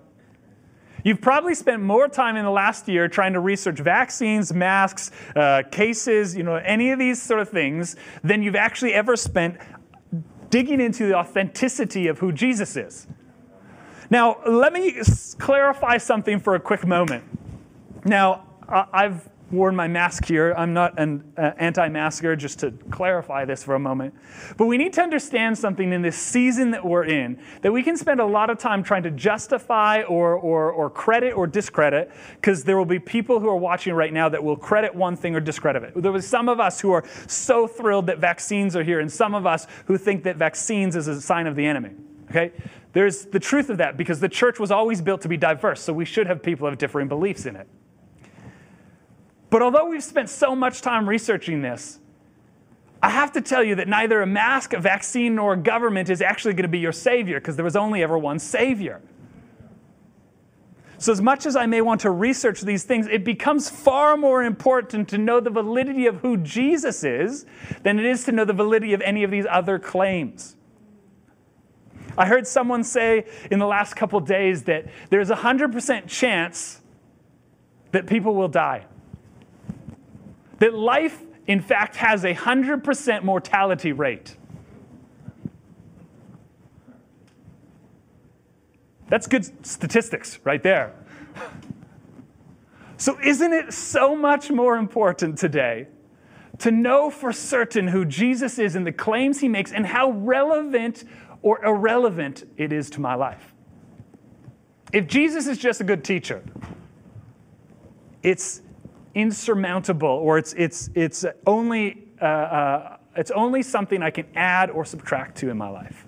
You've 1.07 1.21
probably 1.21 1.55
spent 1.55 1.81
more 1.81 2.09
time 2.09 2.35
in 2.35 2.43
the 2.43 2.51
last 2.51 2.89
year 2.89 3.07
trying 3.07 3.31
to 3.31 3.39
research 3.39 3.79
vaccines, 3.79 4.53
masks, 4.53 5.09
uh, 5.37 5.63
cases, 5.71 6.35
you 6.35 6.43
know, 6.43 6.55
any 6.55 6.91
of 6.91 6.99
these 6.99 7.21
sort 7.21 7.39
of 7.39 7.47
things 7.47 7.95
than 8.25 8.43
you've 8.43 8.57
actually 8.57 8.93
ever 8.93 9.15
spent 9.15 9.55
digging 10.49 10.81
into 10.81 11.07
the 11.07 11.13
authenticity 11.13 12.07
of 12.07 12.19
who 12.19 12.33
Jesus 12.33 12.75
is. 12.75 13.07
Now, 14.09 14.41
let 14.45 14.73
me 14.73 15.01
clarify 15.39 15.97
something 15.97 16.41
for 16.41 16.55
a 16.55 16.59
quick 16.59 16.85
moment. 16.85 17.23
Now, 18.03 18.45
I've 18.67 19.29
worn 19.51 19.75
my 19.75 19.87
mask 19.87 20.25
here. 20.25 20.53
I'm 20.57 20.73
not 20.73 20.99
an 20.99 21.23
uh, 21.37 21.51
anti 21.57 21.87
masker, 21.89 22.35
just 22.35 22.59
to 22.59 22.71
clarify 22.89 23.45
this 23.45 23.63
for 23.63 23.75
a 23.75 23.79
moment. 23.79 24.13
But 24.57 24.65
we 24.65 24.77
need 24.77 24.93
to 24.93 25.01
understand 25.01 25.57
something 25.57 25.93
in 25.93 26.01
this 26.01 26.17
season 26.17 26.71
that 26.71 26.85
we're 26.85 27.05
in 27.05 27.39
that 27.61 27.71
we 27.71 27.83
can 27.83 27.97
spend 27.97 28.19
a 28.19 28.25
lot 28.25 28.49
of 28.49 28.57
time 28.57 28.83
trying 28.83 29.03
to 29.03 29.11
justify 29.11 30.01
or, 30.03 30.35
or, 30.35 30.71
or 30.71 30.89
credit 30.89 31.33
or 31.33 31.47
discredit, 31.47 32.11
because 32.35 32.63
there 32.63 32.77
will 32.77 32.85
be 32.85 32.99
people 32.99 33.39
who 33.39 33.47
are 33.47 33.57
watching 33.57 33.93
right 33.93 34.13
now 34.13 34.27
that 34.29 34.43
will 34.43 34.57
credit 34.57 34.93
one 34.93 35.15
thing 35.15 35.35
or 35.35 35.39
discredit 35.39 35.83
it. 35.83 36.01
There 36.01 36.11
was 36.11 36.27
some 36.27 36.49
of 36.49 36.59
us 36.59 36.81
who 36.81 36.91
are 36.91 37.03
so 37.27 37.67
thrilled 37.67 38.07
that 38.07 38.19
vaccines 38.19 38.75
are 38.75 38.83
here, 38.83 38.99
and 38.99 39.11
some 39.11 39.33
of 39.33 39.45
us 39.45 39.67
who 39.85 39.97
think 39.97 40.23
that 40.23 40.35
vaccines 40.35 40.95
is 40.95 41.07
a 41.07 41.21
sign 41.21 41.47
of 41.47 41.55
the 41.55 41.65
enemy. 41.65 41.91
Okay? 42.29 42.51
There's 42.93 43.25
the 43.25 43.39
truth 43.39 43.69
of 43.69 43.77
that 43.77 43.95
because 43.95 44.19
the 44.19 44.29
church 44.29 44.59
was 44.59 44.71
always 44.71 45.01
built 45.01 45.21
to 45.21 45.29
be 45.29 45.37
diverse, 45.37 45.81
so 45.81 45.93
we 45.93 46.05
should 46.05 46.27
have 46.27 46.43
people 46.43 46.67
of 46.67 46.77
differing 46.77 47.07
beliefs 47.07 47.45
in 47.45 47.55
it. 47.55 47.67
But 49.49 49.61
although 49.61 49.85
we've 49.85 50.03
spent 50.03 50.29
so 50.29 50.55
much 50.55 50.81
time 50.81 51.07
researching 51.07 51.61
this, 51.61 51.99
I 53.01 53.09
have 53.09 53.31
to 53.33 53.41
tell 53.41 53.63
you 53.63 53.75
that 53.75 53.87
neither 53.87 54.21
a 54.21 54.27
mask, 54.27 54.73
a 54.73 54.79
vaccine, 54.79 55.35
nor 55.35 55.53
a 55.53 55.57
government 55.57 56.09
is 56.09 56.21
actually 56.21 56.53
going 56.53 56.63
to 56.63 56.69
be 56.69 56.79
your 56.79 56.91
savior 56.91 57.39
because 57.39 57.55
there 57.55 57.65
was 57.65 57.75
only 57.75 58.03
ever 58.03 58.17
one 58.17 58.39
savior. 58.39 59.01
So, 60.99 61.11
as 61.11 61.21
much 61.21 61.45
as 61.45 61.55
I 61.55 61.67
may 61.67 61.81
want 61.81 62.01
to 62.01 62.09
research 62.09 62.61
these 62.61 62.83
things, 62.83 63.05
it 63.05 63.23
becomes 63.23 63.69
far 63.69 64.17
more 64.17 64.43
important 64.43 65.07
to 65.09 65.19
know 65.19 65.39
the 65.39 65.51
validity 65.51 66.07
of 66.07 66.17
who 66.21 66.37
Jesus 66.37 67.03
is 67.03 67.45
than 67.83 67.99
it 67.99 68.05
is 68.05 68.23
to 68.23 68.31
know 68.31 68.45
the 68.45 68.53
validity 68.53 68.93
of 68.93 69.01
any 69.01 69.23
of 69.23 69.29
these 69.29 69.45
other 69.47 69.77
claims. 69.77 70.55
I 72.17 72.25
heard 72.25 72.47
someone 72.47 72.83
say 72.83 73.27
in 73.51 73.59
the 73.59 73.67
last 73.67 73.95
couple 73.95 74.19
days 74.21 74.63
that 74.63 74.87
there's 75.11 75.29
a 75.29 75.35
100% 75.35 76.07
chance 76.07 76.81
that 77.91 78.07
people 78.07 78.33
will 78.33 78.47
die. 78.47 78.87
That 80.59 80.73
life, 80.73 81.21
in 81.45 81.61
fact, 81.61 81.95
has 81.97 82.23
a 82.23 82.33
100% 82.33 83.23
mortality 83.23 83.91
rate. 83.91 84.35
That's 89.09 89.27
good 89.27 89.65
statistics 89.65 90.39
right 90.43 90.61
there. 90.61 90.93
So, 92.97 93.17
isn't 93.23 93.53
it 93.53 93.73
so 93.73 94.15
much 94.15 94.49
more 94.49 94.75
important 94.75 95.37
today 95.37 95.87
to 96.59 96.71
know 96.71 97.11
for 97.11 97.31
certain 97.31 97.87
who 97.87 98.03
Jesus 98.05 98.57
is 98.57 98.75
and 98.75 98.85
the 98.85 98.91
claims 98.91 99.39
he 99.39 99.47
makes 99.47 99.71
and 99.71 99.85
how 99.85 100.09
relevant 100.11 101.03
or 101.43 101.63
irrelevant 101.63 102.43
it 102.57 102.73
is 102.73 102.89
to 102.91 103.01
my 103.01 103.13
life? 103.13 103.53
If 104.91 105.07
Jesus 105.07 105.47
is 105.47 105.57
just 105.59 105.79
a 105.79 105.83
good 105.83 106.03
teacher, 106.03 106.41
it's 108.23 108.61
insurmountable 109.17 110.07
or 110.07 110.37
it's, 110.37 110.53
it's, 110.53 110.91
it's, 110.93 111.25
only, 111.47 112.07
uh, 112.21 112.25
uh, 112.25 112.97
it's 113.15 113.31
only 113.31 113.63
something 113.63 114.03
I 114.03 114.11
can 114.11 114.27
add 114.35 114.69
or 114.69 114.85
subtract 114.85 115.37
to 115.39 115.49
in 115.49 115.57
my 115.57 115.69
life. 115.69 116.05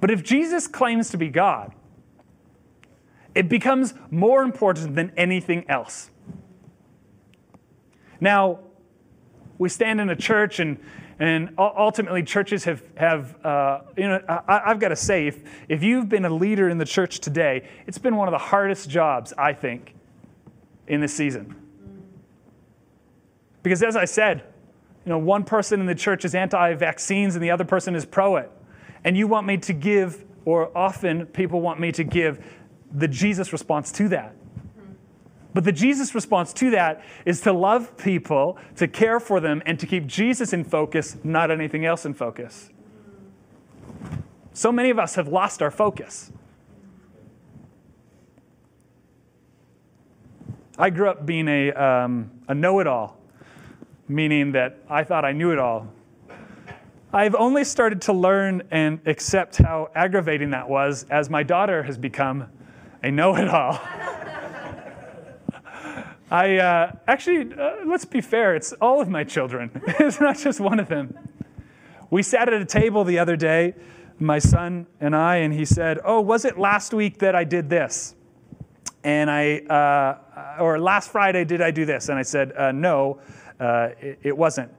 But 0.00 0.10
if 0.10 0.24
Jesus 0.24 0.66
claims 0.66 1.10
to 1.10 1.16
be 1.16 1.28
God, 1.28 1.72
it 3.32 3.48
becomes 3.48 3.94
more 4.10 4.42
important 4.42 4.96
than 4.96 5.12
anything 5.16 5.64
else. 5.68 6.10
Now, 8.20 8.58
we 9.58 9.68
stand 9.68 10.00
in 10.00 10.10
a 10.10 10.16
church, 10.16 10.58
and, 10.58 10.78
and 11.20 11.54
ultimately, 11.58 12.24
churches 12.24 12.64
have, 12.64 12.82
have 12.96 13.44
uh, 13.44 13.80
you 13.96 14.08
know, 14.08 14.20
I, 14.28 14.62
have 14.66 14.80
got 14.80 14.88
to 14.88 14.96
say, 14.96 15.28
if, 15.28 15.42
if 15.68 15.82
you've 15.82 16.08
been 16.08 16.24
a 16.24 16.34
leader 16.34 16.68
in 16.68 16.78
the 16.78 16.84
church 16.84 17.20
today, 17.20 17.68
it's 17.86 17.98
been 17.98 18.16
one 18.16 18.26
of 18.26 18.32
the 18.32 18.38
hardest 18.38 18.90
jobs, 18.90 19.32
I 19.38 19.52
think, 19.52 19.94
in 20.88 21.00
this 21.00 21.14
season. 21.14 21.63
Because 23.64 23.82
as 23.82 23.96
I 23.96 24.04
said, 24.04 24.44
you 25.04 25.10
know, 25.10 25.18
one 25.18 25.42
person 25.42 25.80
in 25.80 25.86
the 25.86 25.94
church 25.94 26.24
is 26.24 26.34
anti-vaccines 26.34 27.34
and 27.34 27.42
the 27.42 27.50
other 27.50 27.64
person 27.64 27.96
is 27.96 28.04
pro 28.04 28.36
it. 28.36 28.50
And 29.02 29.16
you 29.16 29.26
want 29.26 29.46
me 29.46 29.56
to 29.56 29.72
give, 29.72 30.24
or 30.44 30.70
often 30.76 31.26
people 31.26 31.60
want 31.60 31.80
me 31.80 31.90
to 31.92 32.04
give 32.04 32.44
the 32.92 33.08
Jesus 33.08 33.52
response 33.52 33.90
to 33.92 34.08
that. 34.10 34.36
But 35.54 35.64
the 35.64 35.72
Jesus 35.72 36.14
response 36.14 36.52
to 36.54 36.70
that 36.72 37.02
is 37.24 37.40
to 37.42 37.52
love 37.52 37.96
people, 37.96 38.58
to 38.76 38.86
care 38.86 39.18
for 39.18 39.40
them, 39.40 39.62
and 39.64 39.80
to 39.80 39.86
keep 39.86 40.06
Jesus 40.06 40.52
in 40.52 40.64
focus, 40.64 41.16
not 41.24 41.50
anything 41.50 41.86
else 41.86 42.04
in 42.04 42.12
focus. 42.12 42.70
So 44.52 44.70
many 44.70 44.90
of 44.90 44.98
us 44.98 45.14
have 45.14 45.28
lost 45.28 45.62
our 45.62 45.70
focus. 45.70 46.30
I 50.76 50.90
grew 50.90 51.08
up 51.08 51.24
being 51.24 51.48
a, 51.48 51.72
um, 51.72 52.30
a 52.46 52.54
know 52.54 52.80
it 52.80 52.86
all 52.86 53.23
meaning 54.08 54.52
that 54.52 54.78
I 54.88 55.04
thought 55.04 55.24
I 55.24 55.32
knew 55.32 55.50
it 55.50 55.58
all. 55.58 55.88
I've 57.12 57.34
only 57.36 57.64
started 57.64 58.02
to 58.02 58.12
learn 58.12 58.62
and 58.70 59.00
accept 59.06 59.58
how 59.58 59.90
aggravating 59.94 60.50
that 60.50 60.68
was 60.68 61.06
as 61.10 61.30
my 61.30 61.44
daughter 61.44 61.84
has 61.84 61.96
become 61.96 62.48
a 63.04 63.10
know 63.10 63.36
it 63.36 63.48
all. 63.48 63.80
I 66.30 66.56
uh, 66.56 66.92
actually, 67.06 67.54
uh, 67.54 67.84
let's 67.86 68.04
be 68.04 68.20
fair, 68.20 68.56
it's 68.56 68.72
all 68.74 69.00
of 69.00 69.08
my 69.08 69.22
children, 69.22 69.70
it's 69.86 70.20
not 70.20 70.38
just 70.38 70.58
one 70.58 70.80
of 70.80 70.88
them. 70.88 71.16
We 72.10 72.22
sat 72.22 72.48
at 72.48 72.60
a 72.60 72.64
table 72.64 73.04
the 73.04 73.18
other 73.20 73.36
day, 73.36 73.74
my 74.18 74.38
son 74.38 74.86
and 75.00 75.14
I, 75.14 75.36
and 75.36 75.52
he 75.52 75.64
said, 75.64 76.00
Oh, 76.04 76.20
was 76.20 76.44
it 76.44 76.58
last 76.58 76.92
week 76.94 77.18
that 77.18 77.34
I 77.36 77.44
did 77.44 77.68
this? 77.70 78.14
And 79.02 79.30
I, 79.30 79.58
uh, 79.58 80.62
or 80.62 80.80
last 80.80 81.10
Friday, 81.10 81.44
did 81.44 81.60
I 81.60 81.70
do 81.70 81.84
this? 81.84 82.08
And 82.08 82.18
I 82.18 82.22
said, 82.22 82.52
uh, 82.56 82.72
No. 82.72 83.20
Uh, 83.58 83.90
it, 84.00 84.18
it, 84.22 84.36
wasn't. 84.36 84.72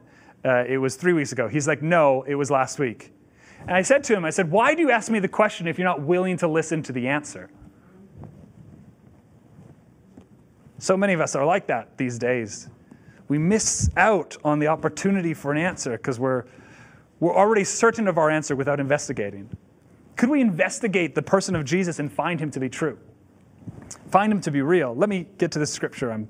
Uh, 0.44 0.64
it 0.66 0.78
was 0.78 0.96
three 0.96 1.12
weeks 1.12 1.32
ago. 1.32 1.48
He's 1.48 1.66
like, 1.66 1.82
no, 1.82 2.22
it 2.22 2.34
was 2.34 2.50
last 2.50 2.78
week. 2.78 3.12
And 3.60 3.72
I 3.72 3.82
said 3.82 4.04
to 4.04 4.14
him, 4.14 4.24
I 4.24 4.30
said, 4.30 4.50
why 4.50 4.74
do 4.74 4.82
you 4.82 4.90
ask 4.90 5.10
me 5.10 5.18
the 5.18 5.28
question 5.28 5.66
if 5.66 5.78
you're 5.78 5.88
not 5.88 6.02
willing 6.02 6.36
to 6.38 6.48
listen 6.48 6.82
to 6.84 6.92
the 6.92 7.08
answer? 7.08 7.50
So 10.78 10.96
many 10.96 11.14
of 11.14 11.20
us 11.20 11.34
are 11.34 11.44
like 11.44 11.66
that 11.68 11.96
these 11.96 12.18
days. 12.18 12.68
We 13.28 13.38
miss 13.38 13.90
out 13.96 14.36
on 14.44 14.58
the 14.58 14.68
opportunity 14.68 15.34
for 15.34 15.50
an 15.50 15.58
answer 15.58 15.92
because 15.92 16.20
we're, 16.20 16.44
we're 17.18 17.34
already 17.34 17.64
certain 17.64 18.06
of 18.06 18.18
our 18.18 18.30
answer 18.30 18.54
without 18.54 18.78
investigating. 18.78 19.48
Could 20.16 20.28
we 20.28 20.40
investigate 20.40 21.14
the 21.14 21.22
person 21.22 21.56
of 21.56 21.64
Jesus 21.64 21.98
and 21.98 22.12
find 22.12 22.38
him 22.38 22.50
to 22.52 22.60
be 22.60 22.68
true? 22.68 22.98
Find 24.10 24.32
him 24.32 24.40
to 24.42 24.50
be 24.50 24.62
real? 24.62 24.94
Let 24.94 25.08
me 25.08 25.26
get 25.38 25.50
to 25.52 25.58
the 25.58 25.66
scripture 25.66 26.12
I'm 26.12 26.28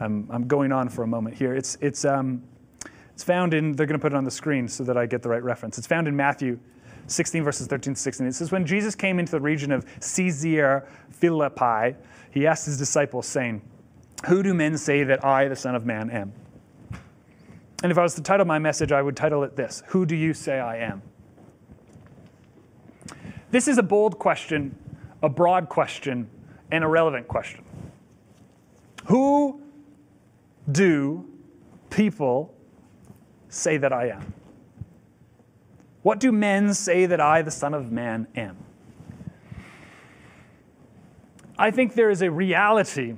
I'm, 0.00 0.28
I'm 0.30 0.46
going 0.46 0.72
on 0.72 0.88
for 0.88 1.02
a 1.02 1.06
moment 1.06 1.36
here. 1.36 1.54
It's, 1.54 1.76
it's, 1.80 2.04
um, 2.04 2.42
it's 3.12 3.22
found 3.22 3.54
in, 3.54 3.72
they're 3.72 3.86
going 3.86 3.98
to 3.98 4.02
put 4.02 4.12
it 4.12 4.16
on 4.16 4.24
the 4.24 4.30
screen 4.30 4.66
so 4.68 4.84
that 4.84 4.96
I 4.96 5.06
get 5.06 5.22
the 5.22 5.28
right 5.28 5.42
reference. 5.42 5.78
It's 5.78 5.86
found 5.86 6.08
in 6.08 6.16
Matthew 6.16 6.58
16, 7.06 7.44
verses 7.44 7.66
13 7.66 7.94
to 7.94 8.00
16. 8.00 8.26
It 8.26 8.32
says, 8.34 8.50
When 8.50 8.66
Jesus 8.66 8.94
came 8.94 9.18
into 9.18 9.32
the 9.32 9.40
region 9.40 9.70
of 9.70 9.84
Caesarea 10.00 10.84
Philippi, 11.10 11.96
he 12.30 12.46
asked 12.46 12.66
his 12.66 12.78
disciples, 12.78 13.26
saying, 13.26 13.62
Who 14.26 14.42
do 14.42 14.54
men 14.54 14.76
say 14.78 15.04
that 15.04 15.24
I, 15.24 15.48
the 15.48 15.56
Son 15.56 15.74
of 15.74 15.86
Man, 15.86 16.10
am? 16.10 16.32
And 17.82 17.92
if 17.92 17.98
I 17.98 18.02
was 18.02 18.14
to 18.14 18.22
title 18.22 18.46
my 18.46 18.58
message, 18.58 18.92
I 18.92 19.02
would 19.02 19.16
title 19.16 19.44
it 19.44 19.56
this 19.56 19.82
Who 19.88 20.06
do 20.06 20.16
you 20.16 20.34
say 20.34 20.58
I 20.58 20.78
am? 20.78 21.02
This 23.50 23.68
is 23.68 23.78
a 23.78 23.82
bold 23.82 24.18
question, 24.18 24.76
a 25.22 25.28
broad 25.28 25.68
question, 25.68 26.28
and 26.72 26.82
a 26.82 26.88
relevant 26.88 27.28
question. 27.28 27.62
Who 29.04 29.62
do 30.70 31.28
people 31.90 32.54
say 33.48 33.76
that 33.76 33.92
I 33.92 34.08
am? 34.08 34.34
What 36.02 36.20
do 36.20 36.32
men 36.32 36.74
say 36.74 37.06
that 37.06 37.20
I, 37.20 37.42
the 37.42 37.50
Son 37.50 37.72
of 37.72 37.90
Man, 37.90 38.26
am? 38.36 38.58
I 41.56 41.70
think 41.70 41.94
there 41.94 42.10
is 42.10 42.20
a 42.20 42.30
reality 42.30 43.14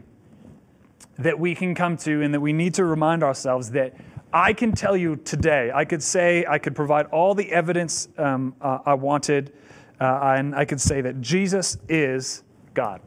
that 1.19 1.39
we 1.39 1.55
can 1.55 1.75
come 1.75 1.97
to 1.97 2.23
and 2.23 2.35
that 2.35 2.41
we 2.41 2.53
need 2.53 2.75
to 2.75 2.85
remind 2.85 3.23
ourselves 3.23 3.71
that 3.71 3.95
I 4.33 4.53
can 4.53 4.73
tell 4.73 4.97
you 4.97 5.17
today, 5.17 5.71
I 5.75 5.85
could 5.85 6.03
say, 6.03 6.45
I 6.47 6.59
could 6.59 6.77
provide 6.77 7.07
all 7.07 7.35
the 7.35 7.51
evidence 7.51 8.09
um, 8.19 8.55
uh, 8.61 8.81
I 8.85 8.95
wanted, 8.95 9.53
uh, 9.99 10.35
and 10.37 10.55
I 10.55 10.65
could 10.65 10.81
say 10.81 11.01
that 11.01 11.21
Jesus 11.21 11.79
is 11.89 12.43
God. 12.75 13.01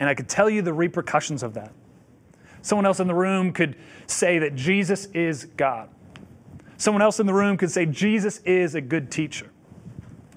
And 0.00 0.08
I 0.08 0.14
could 0.14 0.28
tell 0.28 0.50
you 0.50 0.62
the 0.62 0.72
repercussions 0.72 1.42
of 1.42 1.54
that. 1.54 1.72
Someone 2.62 2.86
else 2.86 3.00
in 3.00 3.08
the 3.08 3.14
room 3.14 3.52
could 3.52 3.76
say 4.06 4.38
that 4.38 4.54
Jesus 4.54 5.06
is 5.06 5.44
God. 5.56 5.88
Someone 6.76 7.02
else 7.02 7.20
in 7.20 7.26
the 7.26 7.34
room 7.34 7.56
could 7.56 7.70
say 7.70 7.86
Jesus 7.86 8.38
is 8.38 8.74
a 8.74 8.80
good 8.80 9.10
teacher. 9.10 9.50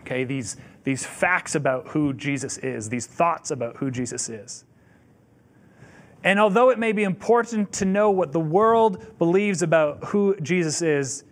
Okay, 0.01 0.23
these, 0.23 0.57
these 0.83 1.05
facts 1.05 1.55
about 1.55 1.87
who 1.89 2.13
Jesus 2.13 2.57
is, 2.59 2.89
these 2.89 3.07
thoughts 3.07 3.49
about 3.51 3.77
who 3.77 3.89
Jesus 3.89 4.29
is. 4.29 4.65
And 6.23 6.39
although 6.39 6.71
it 6.71 6.79
may 6.79 6.91
be 6.91 7.03
important 7.03 7.71
to 7.73 7.85
know 7.85 8.09
what 8.09 8.31
the 8.31 8.39
world 8.39 9.17
believes 9.19 9.61
about 9.61 10.03
who 10.05 10.35
Jesus 10.41 10.81
is, 10.81 11.23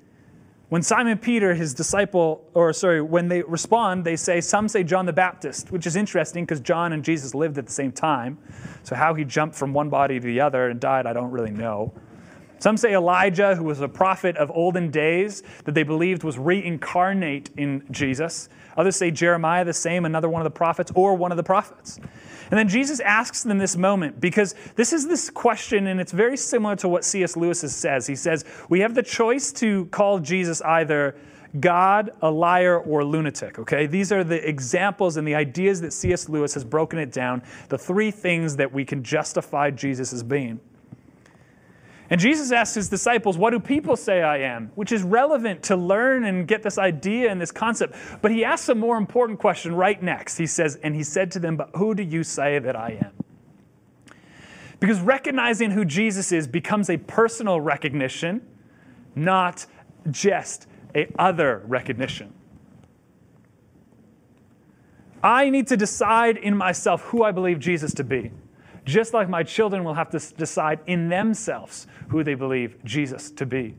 When 0.73 0.81
Simon 0.81 1.19
Peter, 1.19 1.53
his 1.53 1.75
disciple, 1.75 2.49
or 2.55 2.73
sorry, 2.73 2.99
when 2.99 3.27
they 3.27 3.43
respond, 3.43 4.03
they 4.03 4.15
say, 4.15 4.41
some 4.41 4.67
say 4.67 4.83
John 4.83 5.05
the 5.05 5.13
Baptist, 5.13 5.71
which 5.71 5.85
is 5.85 5.95
interesting 5.95 6.45
because 6.45 6.61
John 6.61 6.93
and 6.93 7.05
Jesus 7.05 7.35
lived 7.35 7.59
at 7.59 7.67
the 7.67 7.71
same 7.71 7.91
time. 7.91 8.39
So 8.81 8.95
how 8.95 9.13
he 9.13 9.23
jumped 9.23 9.55
from 9.55 9.71
one 9.71 9.89
body 9.89 10.19
to 10.19 10.25
the 10.25 10.41
other 10.41 10.69
and 10.69 10.79
died, 10.79 11.05
I 11.05 11.13
don't 11.13 11.29
really 11.29 11.51
know. 11.51 11.93
Some 12.57 12.75
say 12.75 12.95
Elijah, 12.95 13.55
who 13.55 13.65
was 13.65 13.81
a 13.81 13.87
prophet 13.87 14.35
of 14.37 14.49
olden 14.49 14.89
days 14.89 15.43
that 15.65 15.75
they 15.75 15.83
believed 15.83 16.23
was 16.23 16.39
reincarnate 16.39 17.51
in 17.55 17.85
Jesus. 17.91 18.49
Others 18.75 18.95
say 18.95 19.11
Jeremiah, 19.11 19.63
the 19.63 19.73
same, 19.73 20.05
another 20.05 20.27
one 20.27 20.41
of 20.41 20.45
the 20.45 20.57
prophets, 20.57 20.91
or 20.95 21.13
one 21.13 21.31
of 21.31 21.37
the 21.37 21.43
prophets. 21.43 21.99
And 22.51 22.57
then 22.57 22.67
Jesus 22.67 22.99
asks 22.99 23.43
them 23.43 23.57
this 23.57 23.75
moment 23.75 24.19
because 24.19 24.55
this 24.75 24.93
is 24.93 25.07
this 25.07 25.29
question, 25.29 25.87
and 25.87 25.99
it's 25.99 26.11
very 26.11 26.37
similar 26.37 26.75
to 26.77 26.89
what 26.89 27.05
C.S. 27.05 27.35
Lewis 27.35 27.59
says. 27.59 28.07
He 28.07 28.15
says, 28.15 28.45
We 28.69 28.79
have 28.81 28.95
the 28.95 29.03
choice 29.03 29.51
to 29.53 29.85
call 29.87 30.19
Jesus 30.19 30.61
either 30.61 31.15
God, 31.59 32.11
a 32.21 32.31
liar, 32.31 32.79
or 32.79 33.03
lunatic. 33.03 33.59
Okay? 33.59 33.85
These 33.85 34.11
are 34.11 34.23
the 34.23 34.47
examples 34.47 35.17
and 35.17 35.27
the 35.27 35.35
ideas 35.35 35.81
that 35.81 35.93
C.S. 35.93 36.27
Lewis 36.27 36.53
has 36.55 36.63
broken 36.63 36.99
it 36.99 37.11
down, 37.11 37.43
the 37.69 37.77
three 37.77 38.11
things 38.11 38.55
that 38.55 38.71
we 38.71 38.85
can 38.85 39.03
justify 39.03 39.69
Jesus 39.69 40.13
as 40.13 40.23
being. 40.23 40.59
And 42.13 42.21
Jesus 42.21 42.51
asks 42.51 42.75
his 42.75 42.89
disciples, 42.89 43.39
What 43.39 43.53
do 43.53 43.59
people 43.59 43.95
say 43.95 44.21
I 44.21 44.37
am? 44.37 44.71
Which 44.75 44.91
is 44.91 45.01
relevant 45.01 45.63
to 45.63 45.75
learn 45.75 46.25
and 46.25 46.47
get 46.47 46.61
this 46.61 46.77
idea 46.77 47.31
and 47.31 47.41
this 47.41 47.51
concept. 47.51 47.95
But 48.21 48.29
he 48.29 48.45
asks 48.45 48.69
a 48.69 48.75
more 48.75 48.97
important 48.97 49.39
question 49.39 49.73
right 49.73 49.99
next. 49.99 50.37
He 50.37 50.45
says, 50.45 50.75
And 50.83 50.95
he 50.95 51.01
said 51.01 51.31
to 51.31 51.39
them, 51.39 51.57
But 51.57 51.71
who 51.75 51.95
do 51.95 52.03
you 52.03 52.23
say 52.23 52.59
that 52.59 52.75
I 52.75 52.99
am? 53.01 54.15
Because 54.79 54.99
recognizing 54.99 55.71
who 55.71 55.83
Jesus 55.85 56.31
is 56.31 56.47
becomes 56.47 56.91
a 56.91 56.97
personal 56.97 57.59
recognition, 57.59 58.45
not 59.15 59.65
just 60.11 60.67
a 60.93 61.11
other 61.17 61.63
recognition. 61.65 62.31
I 65.23 65.49
need 65.49 65.65
to 65.69 65.77
decide 65.77 66.37
in 66.37 66.55
myself 66.55 67.01
who 67.05 67.23
I 67.23 67.31
believe 67.31 67.57
Jesus 67.57 67.91
to 67.95 68.03
be 68.03 68.29
just 68.85 69.13
like 69.13 69.29
my 69.29 69.43
children 69.43 69.83
will 69.83 69.93
have 69.93 70.09
to 70.09 70.19
decide 70.35 70.79
in 70.87 71.09
themselves 71.09 71.87
who 72.09 72.23
they 72.23 72.35
believe 72.35 72.83
Jesus 72.83 73.31
to 73.31 73.45
be. 73.45 73.75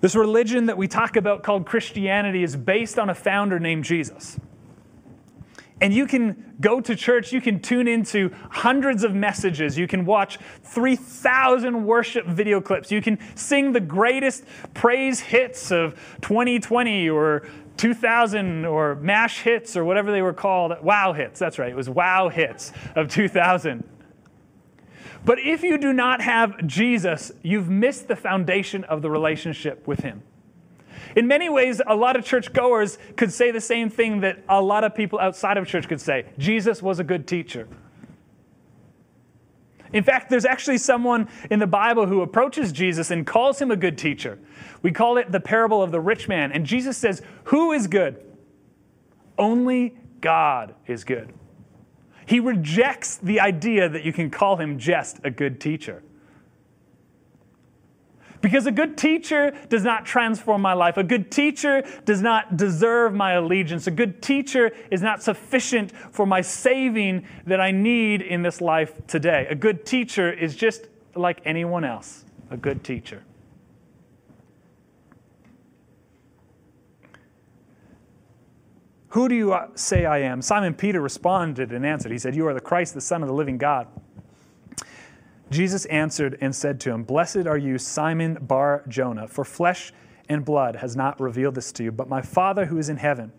This 0.00 0.14
religion 0.14 0.66
that 0.66 0.78
we 0.78 0.86
talk 0.86 1.16
about 1.16 1.42
called 1.42 1.66
Christianity 1.66 2.42
is 2.42 2.54
based 2.54 2.98
on 2.98 3.10
a 3.10 3.14
founder 3.14 3.58
named 3.58 3.84
Jesus. 3.84 4.38
And 5.80 5.92
you 5.94 6.06
can 6.06 6.54
go 6.60 6.80
to 6.80 6.96
church, 6.96 7.32
you 7.32 7.40
can 7.40 7.60
tune 7.60 7.86
into 7.86 8.34
hundreds 8.50 9.04
of 9.04 9.14
messages, 9.14 9.78
you 9.78 9.86
can 9.86 10.04
watch 10.04 10.38
3,000 10.64 11.84
worship 11.84 12.26
video 12.26 12.60
clips, 12.60 12.90
you 12.90 13.00
can 13.00 13.18
sing 13.36 13.72
the 13.72 13.80
greatest 13.80 14.44
praise 14.74 15.20
hits 15.20 15.70
of 15.70 15.94
2020 16.22 17.08
or 17.10 17.48
2000 17.78 18.64
or 18.64 18.96
MASH 18.96 19.42
hits 19.42 19.76
or 19.76 19.84
whatever 19.84 20.10
they 20.10 20.22
were 20.22 20.34
called. 20.34 20.72
Wow 20.82 21.12
hits, 21.12 21.38
that's 21.38 21.58
right. 21.58 21.70
It 21.70 21.76
was 21.76 21.88
wow 21.88 22.28
hits 22.28 22.72
of 22.94 23.08
2000. 23.08 23.84
But 25.24 25.38
if 25.40 25.62
you 25.62 25.78
do 25.78 25.92
not 25.92 26.20
have 26.20 26.66
Jesus, 26.66 27.32
you've 27.42 27.68
missed 27.68 28.08
the 28.08 28.16
foundation 28.16 28.84
of 28.84 29.02
the 29.02 29.10
relationship 29.10 29.86
with 29.86 30.00
Him. 30.00 30.22
In 31.16 31.26
many 31.26 31.48
ways, 31.48 31.80
a 31.86 31.94
lot 31.94 32.16
of 32.16 32.24
churchgoers 32.24 32.98
could 33.16 33.32
say 33.32 33.50
the 33.50 33.60
same 33.60 33.90
thing 33.90 34.20
that 34.20 34.44
a 34.48 34.60
lot 34.60 34.84
of 34.84 34.94
people 34.94 35.18
outside 35.18 35.56
of 35.56 35.66
church 35.66 35.88
could 35.88 36.00
say 36.00 36.26
Jesus 36.38 36.82
was 36.82 36.98
a 36.98 37.04
good 37.04 37.26
teacher. 37.26 37.68
In 39.92 40.02
fact, 40.02 40.30
there's 40.30 40.44
actually 40.44 40.78
someone 40.78 41.28
in 41.50 41.58
the 41.58 41.66
Bible 41.66 42.06
who 42.06 42.20
approaches 42.20 42.72
Jesus 42.72 43.10
and 43.10 43.26
calls 43.26 43.60
him 43.60 43.70
a 43.70 43.76
good 43.76 43.96
teacher. 43.96 44.38
We 44.82 44.92
call 44.92 45.16
it 45.16 45.32
the 45.32 45.40
parable 45.40 45.82
of 45.82 45.92
the 45.92 46.00
rich 46.00 46.28
man. 46.28 46.52
And 46.52 46.66
Jesus 46.66 46.96
says, 46.96 47.22
Who 47.44 47.72
is 47.72 47.86
good? 47.86 48.24
Only 49.38 49.96
God 50.20 50.74
is 50.86 51.04
good. 51.04 51.32
He 52.26 52.40
rejects 52.40 53.16
the 53.16 53.40
idea 53.40 53.88
that 53.88 54.04
you 54.04 54.12
can 54.12 54.30
call 54.30 54.56
him 54.56 54.78
just 54.78 55.20
a 55.24 55.30
good 55.30 55.60
teacher. 55.60 56.02
Because 58.40 58.66
a 58.66 58.72
good 58.72 58.96
teacher 58.96 59.52
does 59.68 59.82
not 59.82 60.06
transform 60.06 60.62
my 60.62 60.72
life. 60.72 60.96
A 60.96 61.02
good 61.02 61.30
teacher 61.30 61.82
does 62.04 62.22
not 62.22 62.56
deserve 62.56 63.14
my 63.14 63.32
allegiance. 63.32 63.86
A 63.86 63.90
good 63.90 64.22
teacher 64.22 64.72
is 64.90 65.02
not 65.02 65.22
sufficient 65.22 65.92
for 66.12 66.26
my 66.26 66.40
saving 66.40 67.26
that 67.46 67.60
I 67.60 67.70
need 67.70 68.22
in 68.22 68.42
this 68.42 68.60
life 68.60 69.06
today. 69.06 69.46
A 69.50 69.54
good 69.54 69.84
teacher 69.84 70.32
is 70.32 70.54
just 70.54 70.86
like 71.14 71.40
anyone 71.44 71.84
else, 71.84 72.24
a 72.50 72.56
good 72.56 72.84
teacher. 72.84 73.24
Who 79.08 79.28
do 79.28 79.34
you 79.34 79.52
uh, 79.54 79.68
say 79.74 80.04
I 80.04 80.18
am? 80.18 80.42
Simon 80.42 80.74
Peter 80.74 81.00
responded 81.00 81.72
and 81.72 81.84
answered. 81.84 82.12
He 82.12 82.18
said, 82.18 82.36
You 82.36 82.46
are 82.46 82.54
the 82.54 82.60
Christ, 82.60 82.94
the 82.94 83.00
Son 83.00 83.22
of 83.22 83.28
the 83.28 83.34
living 83.34 83.56
God. 83.56 83.88
Jesus 85.50 85.86
answered 85.86 86.36
and 86.40 86.54
said 86.54 86.80
to 86.80 86.90
him, 86.90 87.04
Blessed 87.04 87.46
are 87.46 87.56
you, 87.56 87.78
Simon 87.78 88.38
Bar 88.40 88.84
Jonah, 88.88 89.26
for 89.26 89.44
flesh 89.44 89.92
and 90.28 90.44
blood 90.44 90.76
has 90.76 90.94
not 90.94 91.18
revealed 91.20 91.54
this 91.54 91.72
to 91.72 91.84
you, 91.84 91.92
but 91.92 92.08
my 92.08 92.20
Father 92.20 92.66
who 92.66 92.78
is 92.78 92.88
in 92.88 92.98
heaven. 92.98 93.32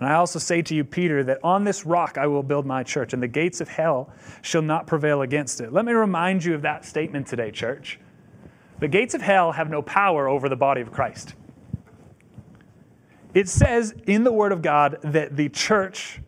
And 0.00 0.08
I 0.08 0.14
also 0.14 0.38
say 0.38 0.62
to 0.62 0.74
you, 0.74 0.84
Peter, 0.84 1.22
that 1.24 1.38
on 1.44 1.64
this 1.64 1.86
rock 1.86 2.18
I 2.18 2.26
will 2.26 2.42
build 2.42 2.66
my 2.66 2.82
church, 2.82 3.12
and 3.12 3.22
the 3.22 3.28
gates 3.28 3.60
of 3.60 3.68
hell 3.68 4.10
shall 4.42 4.62
not 4.62 4.86
prevail 4.86 5.22
against 5.22 5.60
it. 5.60 5.72
Let 5.72 5.84
me 5.84 5.92
remind 5.92 6.44
you 6.44 6.54
of 6.54 6.62
that 6.62 6.84
statement 6.84 7.26
today, 7.26 7.50
church. 7.50 8.00
The 8.80 8.88
gates 8.88 9.14
of 9.14 9.22
hell 9.22 9.52
have 9.52 9.70
no 9.70 9.82
power 9.82 10.28
over 10.28 10.48
the 10.48 10.56
body 10.56 10.80
of 10.80 10.90
Christ. 10.90 11.34
It 13.34 13.48
says 13.48 13.94
in 14.06 14.24
the 14.24 14.32
Word 14.32 14.52
of 14.52 14.62
God 14.62 14.98
that 15.02 15.36
the 15.36 15.48
church 15.48 16.20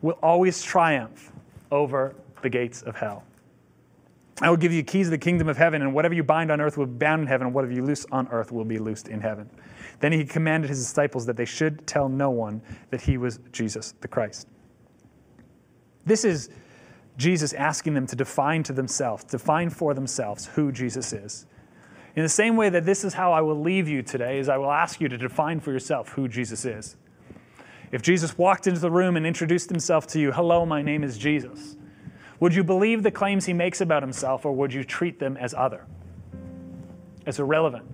will 0.00 0.18
always 0.22 0.62
triumph 0.62 1.32
over 1.70 2.14
the 2.42 2.48
gates 2.48 2.82
of 2.82 2.96
hell. 2.96 3.24
I 4.42 4.50
will 4.50 4.56
give 4.56 4.72
you 4.72 4.82
keys 4.82 5.06
of 5.06 5.12
the 5.12 5.18
kingdom 5.18 5.48
of 5.48 5.56
heaven, 5.56 5.82
and 5.82 5.94
whatever 5.94 6.14
you 6.14 6.24
bind 6.24 6.50
on 6.50 6.60
earth 6.60 6.76
will 6.76 6.86
be 6.86 6.98
bound 6.98 7.22
in 7.22 7.28
heaven, 7.28 7.46
and 7.46 7.54
whatever 7.54 7.72
you 7.72 7.84
loose 7.84 8.04
on 8.10 8.26
earth 8.32 8.50
will 8.50 8.64
be 8.64 8.76
loosed 8.76 9.06
in 9.06 9.20
heaven. 9.20 9.48
Then 10.00 10.10
he 10.10 10.24
commanded 10.24 10.68
his 10.68 10.80
disciples 10.80 11.26
that 11.26 11.36
they 11.36 11.44
should 11.44 11.86
tell 11.86 12.08
no 12.08 12.28
one 12.28 12.60
that 12.90 13.02
he 13.02 13.18
was 13.18 13.38
Jesus 13.52 13.94
the 14.00 14.08
Christ. 14.08 14.48
This 16.04 16.24
is 16.24 16.50
Jesus 17.16 17.52
asking 17.52 17.94
them 17.94 18.04
to 18.08 18.16
define 18.16 18.64
to 18.64 18.72
themselves, 18.72 19.22
define 19.22 19.70
for 19.70 19.94
themselves 19.94 20.46
who 20.46 20.72
Jesus 20.72 21.12
is. 21.12 21.46
In 22.16 22.24
the 22.24 22.28
same 22.28 22.56
way 22.56 22.68
that 22.68 22.84
this 22.84 23.04
is 23.04 23.14
how 23.14 23.32
I 23.32 23.42
will 23.42 23.60
leave 23.60 23.86
you 23.86 24.02
today, 24.02 24.40
is 24.40 24.48
I 24.48 24.56
will 24.56 24.72
ask 24.72 25.00
you 25.00 25.08
to 25.08 25.16
define 25.16 25.60
for 25.60 25.70
yourself 25.70 26.08
who 26.08 26.26
Jesus 26.26 26.64
is. 26.64 26.96
If 27.92 28.02
Jesus 28.02 28.36
walked 28.36 28.66
into 28.66 28.80
the 28.80 28.90
room 28.90 29.16
and 29.16 29.24
introduced 29.24 29.70
himself 29.70 30.08
to 30.08 30.18
you, 30.18 30.32
hello, 30.32 30.66
my 30.66 30.82
name 30.82 31.04
is 31.04 31.16
Jesus 31.16 31.76
would 32.42 32.52
you 32.52 32.64
believe 32.64 33.04
the 33.04 33.10
claims 33.12 33.46
he 33.46 33.52
makes 33.52 33.80
about 33.80 34.02
himself, 34.02 34.44
or 34.44 34.50
would 34.50 34.74
you 34.74 34.82
treat 34.82 35.20
them 35.20 35.36
as 35.36 35.54
other, 35.54 35.86
as 37.24 37.38
irrelevant, 37.38 37.84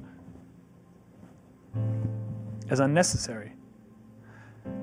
as 2.70 2.80
unnecessary? 2.80 3.52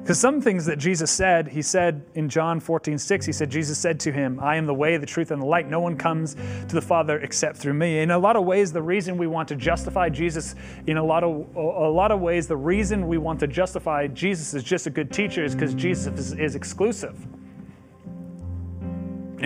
Because 0.04 0.20
some 0.20 0.40
things 0.40 0.68
that 0.68 0.78
Jesus 0.78 1.10
said, 1.10 1.48
he 1.48 1.64
said 1.64 2.06
in 2.14 2.30
John 2.30 2.60
14, 2.60 3.00
6, 3.00 3.26
he 3.26 3.32
said, 3.32 3.50
Jesus 3.50 3.80
said 3.80 4.00
to 4.02 4.12
him, 4.12 4.40
I 4.40 4.56
am 4.56 4.68
the 4.68 4.74
way, 4.76 4.98
the 4.98 5.06
truth, 5.08 5.32
and 5.32 5.42
the 5.42 5.48
light. 5.48 5.68
No 5.68 5.80
one 5.80 5.98
comes 5.98 6.36
to 6.36 6.76
the 6.76 6.82
Father 6.82 7.18
except 7.22 7.58
through 7.58 7.74
me. 7.74 8.02
In 8.02 8.12
a 8.12 8.20
lot 8.20 8.36
of 8.36 8.46
ways, 8.46 8.72
the 8.72 8.84
reason 8.84 9.18
we 9.18 9.26
want 9.26 9.48
to 9.48 9.56
justify 9.56 10.10
Jesus, 10.10 10.54
in 10.86 10.98
a 10.98 11.04
lot 11.04 11.24
of, 11.24 11.56
a 11.56 11.90
lot 11.90 12.12
of 12.12 12.22
ways, 12.22 12.48
the 12.48 12.56
reason 12.56 13.08
we 13.08 13.18
want 13.18 13.40
to 13.40 13.48
justify 13.48 14.06
Jesus 14.06 14.54
as 14.54 14.64
just 14.64 14.86
a 14.86 14.92
good 14.92 15.12
teacher 15.12 15.44
is 15.44 15.56
because 15.56 15.74
Jesus 15.74 16.20
is, 16.20 16.34
is 16.34 16.56
exclusive. 16.56 17.18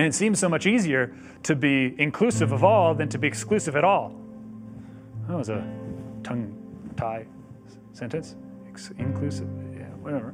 And 0.00 0.06
it 0.06 0.14
seems 0.14 0.38
so 0.38 0.48
much 0.48 0.64
easier 0.64 1.14
to 1.42 1.54
be 1.54 1.94
inclusive 1.98 2.52
of 2.52 2.64
all 2.64 2.94
than 2.94 3.10
to 3.10 3.18
be 3.18 3.28
exclusive 3.28 3.76
at 3.76 3.84
all. 3.84 4.14
That 5.28 5.36
was 5.36 5.50
a 5.50 5.62
tongue 6.22 6.56
tie 6.96 7.26
sentence. 7.92 8.34
Ex- 8.66 8.92
inclusive, 8.96 9.46
yeah, 9.76 9.84
whatever. 10.00 10.32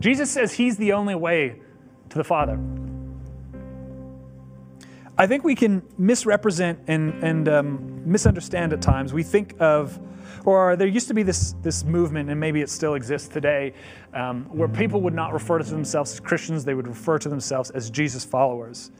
Jesus 0.00 0.30
says 0.30 0.54
he's 0.54 0.78
the 0.78 0.94
only 0.94 1.14
way 1.14 1.60
to 2.08 2.16
the 2.16 2.24
Father. 2.24 2.58
I 5.20 5.26
think 5.26 5.44
we 5.44 5.54
can 5.54 5.82
misrepresent 5.98 6.78
and, 6.86 7.22
and 7.22 7.46
um, 7.46 8.10
misunderstand 8.10 8.72
at 8.72 8.80
times. 8.80 9.12
We 9.12 9.22
think 9.22 9.54
of 9.60 10.00
or 10.46 10.76
there 10.76 10.86
used 10.86 11.08
to 11.08 11.14
be 11.14 11.22
this, 11.22 11.54
this 11.60 11.84
movement, 11.84 12.30
and 12.30 12.40
maybe 12.40 12.62
it 12.62 12.70
still 12.70 12.94
exists 12.94 13.28
today, 13.28 13.74
um, 14.14 14.46
where 14.46 14.66
people 14.66 15.02
would 15.02 15.12
not 15.12 15.34
refer 15.34 15.58
to 15.58 15.64
themselves 15.64 16.12
as 16.12 16.20
Christians, 16.20 16.64
they 16.64 16.72
would 16.72 16.88
refer 16.88 17.18
to 17.18 17.28
themselves 17.28 17.68
as 17.72 17.90
Jesus 17.90 18.24
followers. 18.24 18.92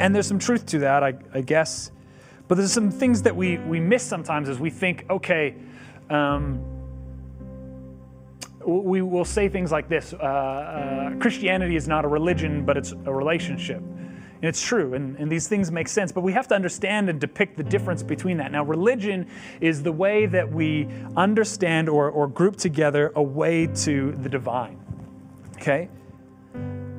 And 0.00 0.12
there's 0.12 0.26
some 0.26 0.40
truth 0.40 0.66
to 0.66 0.80
that, 0.80 1.04
I, 1.04 1.14
I 1.32 1.40
guess. 1.40 1.92
But 2.48 2.56
there's 2.56 2.72
some 2.72 2.90
things 2.90 3.22
that 3.22 3.36
we, 3.36 3.58
we 3.58 3.78
miss 3.78 4.02
sometimes 4.02 4.48
as 4.48 4.58
we 4.58 4.70
think, 4.70 5.06
okay, 5.08 5.54
um, 6.10 6.60
we 8.66 9.02
will 9.02 9.24
say 9.24 9.48
things 9.48 9.70
like 9.70 9.88
this 9.88 10.12
uh, 10.14 10.16
uh, 10.16 11.16
Christianity 11.20 11.76
is 11.76 11.86
not 11.86 12.04
a 12.04 12.08
religion, 12.08 12.64
but 12.64 12.76
it's 12.76 12.90
a 12.90 13.14
relationship. 13.14 13.80
And 14.44 14.50
it's 14.50 14.60
true, 14.60 14.92
and, 14.92 15.16
and 15.16 15.32
these 15.32 15.48
things 15.48 15.70
make 15.70 15.88
sense, 15.88 16.12
but 16.12 16.20
we 16.20 16.30
have 16.34 16.46
to 16.48 16.54
understand 16.54 17.08
and 17.08 17.18
depict 17.18 17.56
the 17.56 17.62
difference 17.62 18.02
between 18.02 18.36
that. 18.36 18.52
Now, 18.52 18.62
religion 18.62 19.26
is 19.62 19.82
the 19.82 19.90
way 19.90 20.26
that 20.26 20.52
we 20.52 20.86
understand 21.16 21.88
or, 21.88 22.10
or 22.10 22.28
group 22.28 22.56
together 22.56 23.10
a 23.16 23.22
way 23.22 23.68
to 23.68 24.12
the 24.12 24.28
divine. 24.28 24.78
Okay? 25.56 25.88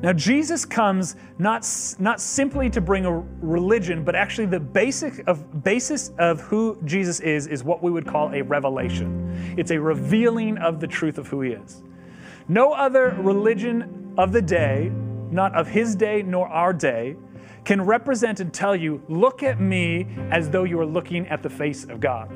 Now, 0.01 0.11
Jesus 0.11 0.65
comes 0.65 1.17
not, 1.37 1.69
not 1.99 2.19
simply 2.19 2.67
to 2.71 2.81
bring 2.81 3.05
a 3.05 3.19
religion, 3.41 4.03
but 4.03 4.15
actually 4.15 4.47
the 4.47 4.59
basic 4.59 5.27
of, 5.27 5.63
basis 5.63 6.13
of 6.17 6.41
who 6.41 6.79
Jesus 6.83 7.19
is 7.19 7.45
is 7.45 7.63
what 7.63 7.83
we 7.83 7.91
would 7.91 8.07
call 8.07 8.33
a 8.33 8.41
revelation. 8.41 9.53
It's 9.55 9.69
a 9.69 9.79
revealing 9.79 10.57
of 10.57 10.79
the 10.79 10.87
truth 10.87 11.19
of 11.19 11.27
who 11.27 11.41
he 11.41 11.51
is. 11.51 11.83
No 12.47 12.73
other 12.73 13.15
religion 13.19 14.15
of 14.17 14.31
the 14.31 14.41
day, 14.41 14.91
not 15.29 15.53
of 15.53 15.67
his 15.67 15.95
day 15.95 16.23
nor 16.23 16.47
our 16.47 16.73
day, 16.73 17.15
can 17.65 17.81
represent 17.81 18.39
and 18.39 18.53
tell 18.53 18.75
you, 18.75 19.01
look 19.09 19.43
at 19.43 19.59
me 19.59 20.07
as 20.31 20.49
though 20.49 20.63
you 20.63 20.77
were 20.77 20.85
looking 20.85 21.27
at 21.27 21.43
the 21.43 21.49
face 21.49 21.83
of 21.85 21.99
God. 21.99 22.29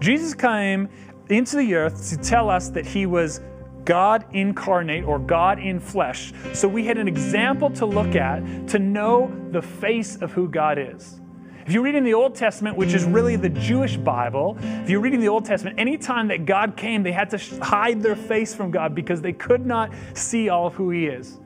Jesus 0.00 0.34
came 0.34 0.88
into 1.28 1.56
the 1.56 1.74
earth 1.74 2.10
to 2.10 2.16
tell 2.16 2.50
us 2.50 2.68
that 2.70 2.84
he 2.84 3.06
was 3.06 3.40
God 3.84 4.24
incarnate 4.32 5.04
or 5.04 5.18
God 5.18 5.58
in 5.58 5.80
flesh. 5.80 6.32
So 6.52 6.68
we 6.68 6.84
had 6.84 6.98
an 6.98 7.08
example 7.08 7.70
to 7.70 7.86
look 7.86 8.14
at 8.14 8.68
to 8.68 8.78
know 8.78 9.32
the 9.52 9.62
face 9.62 10.16
of 10.16 10.32
who 10.32 10.48
God 10.48 10.78
is. 10.78 11.20
If 11.66 11.74
you're 11.74 11.82
reading 11.82 12.02
the 12.02 12.14
Old 12.14 12.34
Testament, 12.34 12.76
which 12.76 12.94
is 12.94 13.04
really 13.04 13.36
the 13.36 13.48
Jewish 13.48 13.96
Bible, 13.96 14.56
if 14.60 14.90
you're 14.90 15.00
reading 15.00 15.20
the 15.20 15.28
Old 15.28 15.44
Testament, 15.44 15.78
anytime 15.78 16.26
that 16.28 16.44
God 16.44 16.76
came, 16.76 17.02
they 17.02 17.12
had 17.12 17.30
to 17.30 17.38
hide 17.62 18.02
their 18.02 18.16
face 18.16 18.54
from 18.54 18.70
God 18.70 18.94
because 18.94 19.20
they 19.20 19.32
could 19.32 19.64
not 19.64 19.92
see 20.14 20.48
all 20.48 20.66
of 20.66 20.74
who 20.74 20.90
He 20.90 21.06
is. 21.06 21.38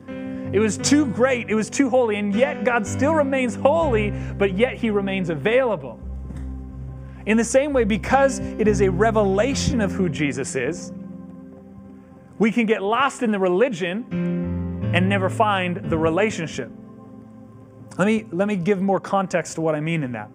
It 0.55 0.59
was 0.59 0.77
too 0.77 1.05
great, 1.07 1.49
it 1.49 1.53
was 1.53 1.69
too 1.69 1.89
holy, 1.89 2.15
and 2.15 2.33
yet 2.33 2.63
God 2.63 2.87
still 2.87 3.13
remains 3.13 3.55
holy, 3.55 4.11
but 4.11 4.57
yet 4.57 4.75
He 4.75 4.89
remains 4.89 5.29
available. 5.29 5.99
In 7.25 7.35
the 7.35 7.43
same 7.43 7.73
way, 7.73 7.83
because 7.83 8.39
it 8.39 8.65
is 8.65 8.79
a 8.79 8.89
revelation 8.89 9.81
of 9.81 9.91
who 9.91 10.07
Jesus 10.07 10.55
is, 10.55 10.93
we 12.39 12.53
can 12.53 12.65
get 12.65 12.81
lost 12.81 13.21
in 13.21 13.33
the 13.33 13.37
religion 13.37 14.05
and 14.95 15.09
never 15.09 15.29
find 15.29 15.75
the 15.89 15.97
relationship. 15.97 16.71
Let 17.97 18.05
me, 18.05 18.25
let 18.31 18.47
me 18.47 18.55
give 18.55 18.81
more 18.81 19.01
context 19.01 19.55
to 19.55 19.61
what 19.61 19.75
I 19.75 19.81
mean 19.81 20.03
in 20.03 20.13
that. 20.13 20.29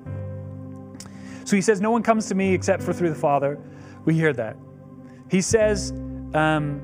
So 1.47 1.57
he 1.57 1.63
says, 1.63 1.81
No 1.81 1.91
one 1.91 2.03
comes 2.03 2.29
to 2.29 2.35
me 2.35 2.53
except 2.53 2.83
for 2.83 2.93
through 2.93 3.09
the 3.09 3.15
Father. 3.15 3.59
We 4.05 4.13
hear 4.13 4.35
that. 4.35 4.59
He 5.31 5.41
says, 5.41 5.93
um, 6.35 6.83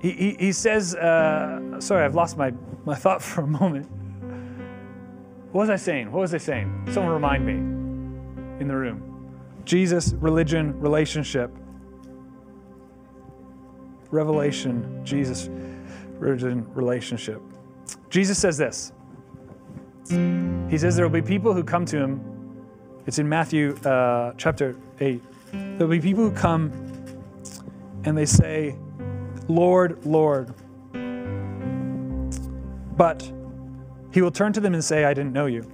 he, 0.00 0.10
he, 0.12 0.36
he 0.38 0.52
says, 0.52 0.94
uh, 0.94 1.80
sorry, 1.80 2.04
I've 2.04 2.14
lost 2.14 2.36
my, 2.36 2.52
my 2.84 2.94
thought 2.94 3.22
for 3.22 3.42
a 3.42 3.46
moment. 3.46 3.88
What 5.52 5.62
was 5.62 5.70
I 5.70 5.76
saying? 5.76 6.12
What 6.12 6.20
was 6.20 6.34
I 6.34 6.38
saying? 6.38 6.88
Someone 6.92 7.12
remind 7.12 7.46
me 7.46 7.54
in 8.60 8.68
the 8.68 8.76
room. 8.76 9.02
Jesus, 9.64 10.12
religion, 10.14 10.78
relationship. 10.80 11.50
Revelation, 14.10 15.00
Jesus, 15.04 15.48
religion, 16.18 16.66
relationship. 16.74 17.40
Jesus 18.10 18.38
says 18.38 18.56
this. 18.56 18.92
He 20.08 20.78
says 20.78 20.94
there 20.94 21.04
will 21.04 21.20
be 21.20 21.26
people 21.26 21.52
who 21.52 21.64
come 21.64 21.84
to 21.86 21.98
him. 21.98 22.20
It's 23.06 23.18
in 23.18 23.28
Matthew 23.28 23.76
uh, 23.84 24.34
chapter 24.36 24.76
8. 25.00 25.22
There 25.52 25.86
will 25.86 25.88
be 25.88 26.00
people 26.00 26.28
who 26.28 26.36
come 26.36 26.70
and 28.04 28.16
they 28.16 28.26
say, 28.26 28.76
Lord, 29.48 30.04
Lord. 30.04 30.54
But 32.96 33.30
he 34.12 34.22
will 34.22 34.30
turn 34.30 34.52
to 34.54 34.60
them 34.60 34.74
and 34.74 34.82
say, 34.82 35.04
I 35.04 35.14
didn't 35.14 35.32
know 35.32 35.46
you. 35.46 35.70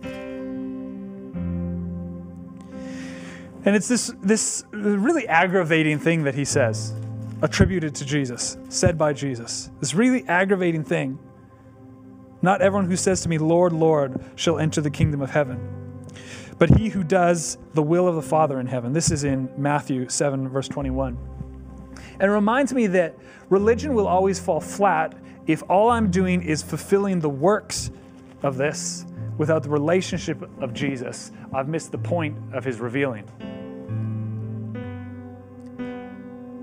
And 3.65 3.77
it's 3.77 3.87
this, 3.87 4.13
this 4.23 4.65
really 4.73 5.29
aggravating 5.29 5.99
thing 6.01 6.25
that 6.25 6.35
he 6.35 6.45
says, 6.45 6.95
attributed 7.43 7.95
to 7.97 8.05
Jesus, 8.05 8.57
said 8.69 8.99
by 8.99 9.13
Jesus. 9.13 9.71
This 9.79 9.95
really 9.95 10.25
aggravating 10.27 10.83
thing. 10.83 11.19
Not 12.43 12.61
everyone 12.61 12.91
who 12.91 12.97
says 12.97 13.21
to 13.21 13.29
me, 13.29 13.39
Lord, 13.39 13.73
Lord, 13.73 14.21
shall 14.35 14.59
enter 14.59 14.81
the 14.81 14.91
kingdom 14.91 15.23
of 15.23 15.31
heaven, 15.31 15.61
but 16.59 16.71
he 16.71 16.89
who 16.89 17.05
does 17.05 17.57
the 17.75 17.83
will 17.83 18.09
of 18.09 18.17
the 18.17 18.23
Father 18.23 18.59
in 18.59 18.67
heaven. 18.67 18.93
This 18.93 19.13
is 19.13 19.23
in 19.23 19.49
Matthew 19.57 20.09
7, 20.09 20.49
verse 20.49 20.67
21. 20.67 21.17
And 22.23 22.31
it 22.31 22.35
reminds 22.35 22.73
me 22.73 22.87
that 22.87 23.17
religion 23.51 23.95
will 23.95 24.07
always 24.07 24.39
fall 24.39 24.61
flat 24.61 25.13
if 25.49 25.65
all 25.69 25.91
I'm 25.91 26.09
doing 26.09 26.41
is 26.41 26.63
fulfilling 26.63 27.19
the 27.19 27.29
works 27.29 27.91
of 28.45 28.57
this 28.57 29.05
without 29.39 29.65
the 29.65 29.71
relationship 29.71 30.49
of 30.61 30.73
Jesus. 30.73 31.33
I've 31.53 31.67
missed 31.67 31.91
the 31.91 31.99
point 31.99 32.39
of 32.53 32.65
his 32.65 32.79
revealing. 32.79 33.25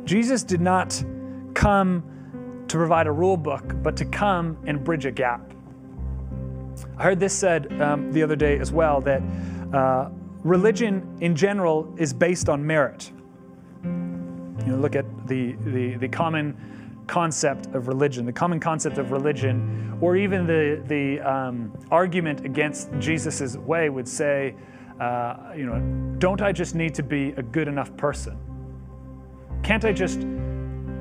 Jesus 0.06 0.44
did 0.44 0.62
not 0.62 1.04
come 1.56 2.64
to 2.70 2.78
provide 2.78 3.08
a 3.08 3.12
rule 3.12 3.36
book, 3.36 3.76
but 3.84 3.98
to 3.98 4.06
come 4.06 4.58
and 4.66 4.82
bridge 4.82 5.06
a 5.06 5.12
gap. 5.12 5.42
I 6.98 7.04
heard 7.04 7.20
this 7.20 7.34
said 7.34 7.82
um, 7.82 8.14
the 8.14 8.24
other 8.24 8.38
day 8.38 8.58
as 8.60 8.72
well 8.72 9.02
that 9.02 9.22
uh, 9.74 10.10
religion 10.46 11.18
in 11.20 11.36
general 11.36 11.94
is 11.98 12.14
based 12.14 12.48
on 12.48 12.66
merit. 12.66 13.12
You 14.70 14.76
know, 14.76 14.82
look 14.82 14.96
at 14.96 15.06
the, 15.28 15.54
the, 15.66 15.96
the 15.96 16.08
common 16.08 17.04
concept 17.08 17.74
of 17.74 17.88
religion, 17.88 18.24
the 18.24 18.32
common 18.32 18.60
concept 18.60 19.00
of 19.00 19.12
religion, 19.12 19.98
or 20.00 20.16
even 20.16 20.46
the, 20.46 20.84
the 20.86 21.20
um, 21.22 21.76
argument 21.90 22.46
against 22.46 22.92
Jesus' 23.00 23.58
way 23.58 23.90
would 23.90 24.08
say, 24.08 24.54
uh, 25.00 25.54
you 25.58 25.66
know, 25.66 25.80
don't 26.20 26.44
I 26.44 26.52
just 26.52 26.76
need 26.76 26.94
to 26.94 27.02
be 27.02 27.30
a 27.30 27.42
good 27.42 27.68
enough 27.68 27.98
person? 27.98 28.38
Can't 29.64 29.84
I 29.86 29.92
just 29.92 30.20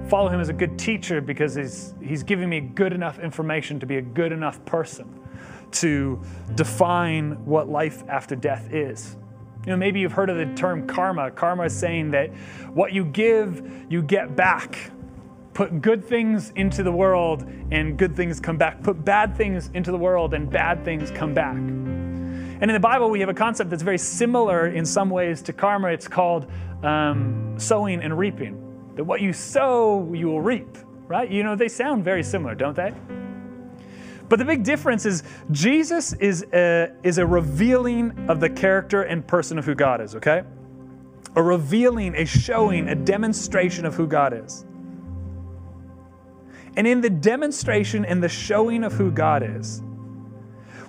follow 0.08 0.30
him 0.30 0.40
as 0.40 0.48
a 0.48 0.54
good 0.54 0.78
teacher 0.78 1.20
because 1.20 1.54
he's, 1.54 1.92
he's 2.02 2.22
giving 2.22 2.48
me 2.48 2.60
good 2.60 2.94
enough 2.94 3.18
information 3.18 3.78
to 3.80 3.84
be 3.84 3.98
a 3.98 4.02
good 4.02 4.32
enough 4.32 4.64
person? 4.64 5.14
to 5.70 6.18
define 6.54 7.44
what 7.44 7.68
life 7.68 8.02
after 8.08 8.34
death 8.34 8.72
is. 8.72 9.16
You 9.68 9.74
know, 9.74 9.80
maybe 9.80 10.00
you've 10.00 10.12
heard 10.12 10.30
of 10.30 10.38
the 10.38 10.46
term 10.54 10.86
karma. 10.86 11.30
Karma 11.30 11.64
is 11.64 11.76
saying 11.76 12.12
that 12.12 12.30
what 12.72 12.94
you 12.94 13.04
give, 13.04 13.70
you 13.90 14.00
get 14.00 14.34
back. 14.34 14.78
Put 15.52 15.82
good 15.82 16.02
things 16.02 16.52
into 16.56 16.82
the 16.82 16.90
world 16.90 17.46
and 17.70 17.98
good 17.98 18.16
things 18.16 18.40
come 18.40 18.56
back. 18.56 18.82
Put 18.82 19.04
bad 19.04 19.36
things 19.36 19.68
into 19.74 19.90
the 19.90 19.98
world 19.98 20.32
and 20.32 20.50
bad 20.50 20.86
things 20.86 21.10
come 21.10 21.34
back. 21.34 21.54
And 21.54 22.62
in 22.62 22.72
the 22.72 22.80
Bible, 22.80 23.10
we 23.10 23.20
have 23.20 23.28
a 23.28 23.34
concept 23.34 23.68
that's 23.68 23.82
very 23.82 23.98
similar 23.98 24.68
in 24.68 24.86
some 24.86 25.10
ways 25.10 25.42
to 25.42 25.52
karma. 25.52 25.88
It's 25.88 26.08
called 26.08 26.50
um, 26.82 27.52
sowing 27.58 28.00
and 28.00 28.16
reaping. 28.16 28.94
That 28.94 29.04
what 29.04 29.20
you 29.20 29.34
sow, 29.34 30.14
you 30.14 30.28
will 30.28 30.40
reap, 30.40 30.78
right? 31.08 31.30
You 31.30 31.42
know, 31.42 31.54
they 31.56 31.68
sound 31.68 32.04
very 32.04 32.22
similar, 32.22 32.54
don't 32.54 32.74
they? 32.74 32.94
But 34.28 34.38
the 34.38 34.44
big 34.44 34.62
difference 34.62 35.06
is 35.06 35.22
Jesus 35.50 36.12
is 36.14 36.44
a, 36.52 36.92
is 37.02 37.18
a 37.18 37.26
revealing 37.26 38.28
of 38.28 38.40
the 38.40 38.50
character 38.50 39.02
and 39.02 39.26
person 39.26 39.58
of 39.58 39.64
who 39.64 39.74
God 39.74 40.00
is, 40.00 40.14
okay? 40.16 40.42
A 41.34 41.42
revealing, 41.42 42.14
a 42.14 42.26
showing, 42.26 42.88
a 42.88 42.94
demonstration 42.94 43.86
of 43.86 43.94
who 43.94 44.06
God 44.06 44.32
is. 44.32 44.64
And 46.76 46.86
in 46.86 47.00
the 47.00 47.10
demonstration 47.10 48.04
and 48.04 48.22
the 48.22 48.28
showing 48.28 48.84
of 48.84 48.92
who 48.92 49.10
God 49.10 49.42
is, 49.42 49.82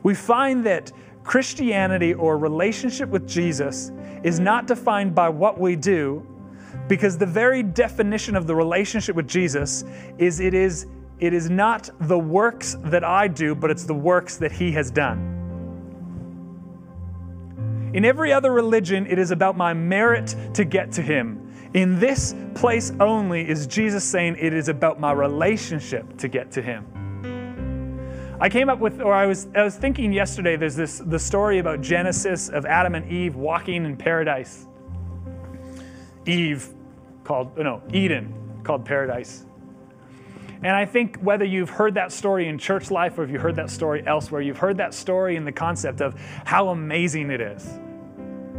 we 0.04 0.14
find 0.14 0.66
that 0.66 0.92
Christianity 1.24 2.14
or 2.14 2.38
relationship 2.38 3.10
with 3.10 3.28
Jesus 3.28 3.92
is 4.24 4.40
not 4.40 4.68
defined 4.68 5.16
by 5.16 5.30
what 5.30 5.60
we 5.60 5.76
do, 5.76 6.26
because 6.88 7.18
the 7.18 7.26
very 7.26 7.64
definition 7.64 8.36
of 8.36 8.48
the 8.48 8.56
relationship 8.56 9.16
with 9.16 9.28
Jesus 9.28 9.84
is 10.18 10.40
it 10.40 10.54
is 10.54 10.88
it 11.20 11.34
is 11.34 11.50
not 11.50 11.90
the 12.02 12.18
works 12.18 12.78
that 12.86 13.04
I 13.04 13.28
do, 13.28 13.54
but 13.56 13.70
it's 13.72 13.84
the 13.84 13.94
works 13.94 14.38
that 14.38 14.52
He 14.52 14.72
has 14.72 14.90
done. 14.90 15.36
In 17.94 18.06
every 18.06 18.32
other 18.32 18.52
religion, 18.52 19.08
it 19.08 19.18
is 19.18 19.32
about 19.32 19.58
my 19.58 19.74
merit 19.74 20.36
to 20.54 20.64
get 20.64 20.92
to 20.94 21.02
Him. 21.02 21.46
In 21.74 22.00
this 22.00 22.36
place 22.56 22.92
only 23.00 23.48
is 23.48 23.68
Jesus 23.68 24.04
saying 24.04 24.38
it 24.40 24.54
is 24.54 24.70
about 24.70 25.00
my 25.00 25.12
relationship 25.12 26.18
to 26.18 26.28
get 26.28 26.52
to 26.52 26.62
Him. 26.62 26.86
I 28.42 28.48
came 28.48 28.70
up 28.70 28.80
with, 28.80 29.02
or 29.02 29.14
I 29.14 29.26
was, 29.26 29.48
I 29.54 29.64
was 29.64 29.76
thinking 29.76 30.14
yesterday, 30.14 30.56
there's 30.56 30.76
this 30.76 31.00
the 31.00 31.20
story 31.20 31.60
about 31.60 31.82
Genesis 31.82 32.48
of 32.48 32.66
Adam 32.66 32.96
and 32.96 33.12
Eve 33.12 33.36
walking 33.36 33.86
in 33.86 33.98
paradise. 33.98 34.66
Eve 36.26 36.70
called, 37.26 37.58
no, 37.58 37.82
Eden 37.92 38.62
called 38.64 38.86
paradise. 38.86 39.46
And 40.62 40.76
I 40.76 40.86
think 40.86 41.18
whether 41.18 41.46
you've 41.46 41.70
heard 41.70 41.94
that 41.96 42.12
story 42.12 42.48
in 42.48 42.58
church 42.58 42.92
life 42.92 43.18
or 43.18 43.24
if 43.24 43.30
you 43.30 43.40
heard 43.40 43.56
that 43.56 43.70
story 43.70 44.04
elsewhere, 44.06 44.42
you've 44.42 44.58
heard 44.58 44.78
that 44.78 44.94
story 44.94 45.36
in 45.38 45.46
the 45.46 45.52
concept 45.52 46.02
of 46.02 46.20
how 46.46 46.70
amazing 46.70 47.32
it 47.32 47.40
is. 47.40 47.80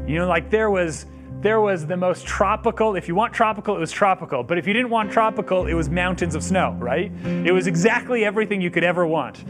You 0.07 0.19
know, 0.19 0.27
like 0.27 0.51
there 0.51 0.71
was 0.71 1.07
there 1.41 1.61
was 1.61 1.87
the 1.87 1.97
most 1.97 2.27
tropical, 2.27 2.97
if 2.97 3.09
you 3.09 3.15
want 3.15 3.33
tropical, 3.33 3.75
it 3.75 3.79
was 3.79 3.93
tropical. 3.93 4.43
But 4.43 4.59
if 4.59 4.67
you 4.67 4.75
didn't 4.75 4.91
want 4.91 5.11
tropical, 5.11 5.67
it 5.67 5.73
was 5.73 5.89
mountains 5.89 6.35
of 6.35 6.43
snow, 6.43 6.77
right? 6.79 7.11
It 7.47 7.53
was 7.53 7.67
exactly 7.67 8.27
everything 8.27 8.61
you 8.61 8.71
could 8.71 8.85
ever 8.85 9.07
want. 9.07 9.43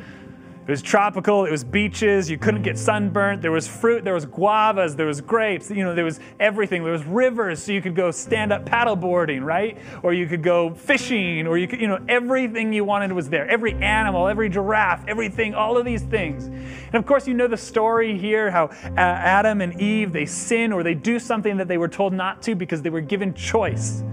It 0.70 0.74
was 0.74 0.82
tropical, 0.82 1.46
it 1.46 1.50
was 1.50 1.64
beaches, 1.64 2.30
you 2.30 2.38
couldn't 2.38 2.62
get 2.62 2.78
sunburnt, 2.78 3.42
there 3.42 3.50
was 3.50 3.66
fruit, 3.66 4.04
there 4.04 4.14
was 4.14 4.24
guavas, 4.24 4.94
there 4.94 5.04
was 5.04 5.20
grapes, 5.20 5.68
you 5.68 5.82
know, 5.82 5.96
there 5.96 6.04
was 6.04 6.20
everything. 6.38 6.84
There 6.84 6.92
was 6.92 7.02
rivers, 7.02 7.60
so 7.60 7.72
you 7.72 7.82
could 7.82 7.96
go 7.96 8.12
stand 8.12 8.52
up 8.52 8.66
paddleboarding, 8.66 9.42
right? 9.42 9.76
Or 10.04 10.12
you 10.12 10.28
could 10.28 10.44
go 10.44 10.72
fishing, 10.72 11.48
or 11.48 11.58
you 11.58 11.66
could, 11.66 11.80
you 11.80 11.88
know, 11.88 11.98
everything 12.08 12.72
you 12.72 12.84
wanted 12.84 13.10
was 13.10 13.28
there. 13.28 13.48
Every 13.48 13.74
animal, 13.82 14.28
every 14.28 14.48
giraffe, 14.48 15.04
everything, 15.08 15.56
all 15.56 15.76
of 15.76 15.84
these 15.84 16.02
things. 16.02 16.44
And 16.44 16.94
of 16.94 17.04
course, 17.04 17.26
you 17.26 17.34
know 17.34 17.48
the 17.48 17.56
story 17.56 18.16
here 18.16 18.48
how 18.48 18.68
Adam 18.96 19.62
and 19.62 19.80
Eve, 19.80 20.12
they 20.12 20.24
sin 20.24 20.72
or 20.72 20.84
they 20.84 20.94
do 20.94 21.18
something 21.18 21.56
that 21.56 21.66
they 21.66 21.78
were 21.78 21.88
told 21.88 22.12
not 22.12 22.42
to 22.42 22.54
because 22.54 22.80
they 22.80 22.90
were 22.90 23.00
given 23.00 23.34
choice. 23.34 24.04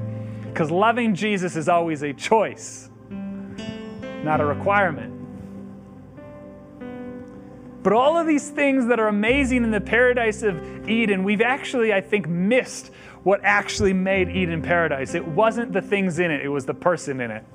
Because 0.41 0.71
loving 0.71 1.13
Jesus 1.13 1.55
is 1.55 1.69
always 1.69 2.01
a 2.01 2.13
choice, 2.13 2.89
not 3.11 4.41
a 4.41 4.45
requirement. 4.45 5.16
But 7.87 7.93
all 7.93 8.17
of 8.17 8.27
these 8.27 8.49
things 8.49 8.87
that 8.87 8.99
are 8.99 9.07
amazing 9.07 9.63
in 9.63 9.71
the 9.71 9.79
paradise 9.79 10.43
of 10.43 10.89
Eden, 10.89 11.23
we've 11.23 11.39
actually, 11.39 11.93
I 11.93 12.01
think, 12.01 12.27
missed 12.27 12.91
what 13.23 13.39
actually 13.45 13.93
made 13.93 14.27
Eden 14.27 14.61
paradise. 14.61 15.15
It 15.15 15.25
wasn't 15.25 15.71
the 15.71 15.81
things 15.81 16.19
in 16.19 16.29
it, 16.29 16.43
it 16.43 16.49
was 16.49 16.65
the 16.65 16.73
person 16.73 17.21
in 17.21 17.31
it. 17.31 17.45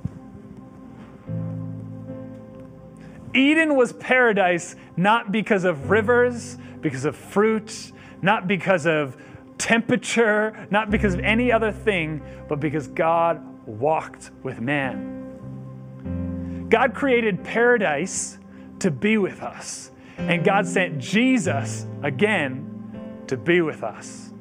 Eden 3.35 3.75
was 3.75 3.93
paradise 3.93 4.75
not 4.97 5.31
because 5.31 5.65
of 5.65 5.91
rivers, 5.91 6.57
because 6.81 7.05
of 7.05 7.15
fruit, 7.15 7.91
not 8.23 8.47
because 8.47 8.87
of 8.87 9.15
temperature, 9.59 10.67
not 10.71 10.89
because 10.89 11.13
of 11.13 11.19
any 11.19 11.51
other 11.51 11.71
thing, 11.71 12.23
but 12.49 12.59
because 12.59 12.87
God 12.87 13.39
walked 13.67 14.31
with 14.41 14.59
man. 14.59 16.65
God 16.69 16.95
created 16.95 17.43
paradise 17.43 18.39
to 18.79 18.89
be 18.89 19.19
with 19.19 19.43
us. 19.43 19.91
And 20.29 20.43
God 20.43 20.65
sent 20.65 20.99
Jesus 20.99 21.85
again 22.01 23.23
to 23.27 23.37
be 23.37 23.61
with 23.61 23.83
us. 23.83 24.31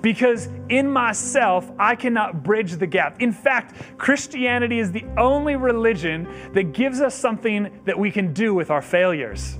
Because 0.00 0.48
in 0.68 0.90
myself, 0.90 1.70
I 1.78 1.96
cannot 1.96 2.42
bridge 2.42 2.72
the 2.72 2.86
gap. 2.86 3.20
In 3.20 3.32
fact, 3.32 3.98
Christianity 3.98 4.78
is 4.78 4.92
the 4.92 5.04
only 5.16 5.56
religion 5.56 6.28
that 6.52 6.72
gives 6.72 7.00
us 7.00 7.14
something 7.14 7.80
that 7.86 7.98
we 7.98 8.10
can 8.10 8.32
do 8.32 8.54
with 8.54 8.70
our 8.70 8.82
failures. 8.82 9.58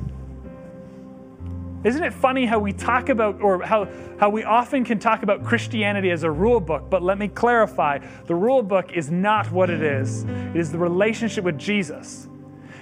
Isn't 1.85 2.03
it 2.03 2.13
funny 2.13 2.47
how 2.47 2.59
we 2.59 2.73
talk 2.73 3.09
about, 3.09 3.41
or 3.41 3.63
how, 3.63 3.89
how 4.19 4.29
we 4.29 4.43
often 4.43 4.85
can 4.85 4.99
talk 4.99 5.23
about 5.23 5.45
Christianity 5.45 6.11
as 6.11 6.23
a 6.23 6.31
rule 6.31 6.61
book? 6.61 6.91
But 6.91 7.03
let 7.03 7.19
me 7.19 7.29
clarify 7.29 7.99
the 8.27 8.35
rule 8.35 8.63
book 8.63 8.93
is 8.93 9.11
not 9.11 9.51
what 9.53 9.71
it 9.71 9.83
is, 9.83 10.25
it 10.25 10.57
is 10.57 10.73
the 10.73 10.79
relationship 10.79 11.45
with 11.45 11.59
Jesus. 11.59 12.29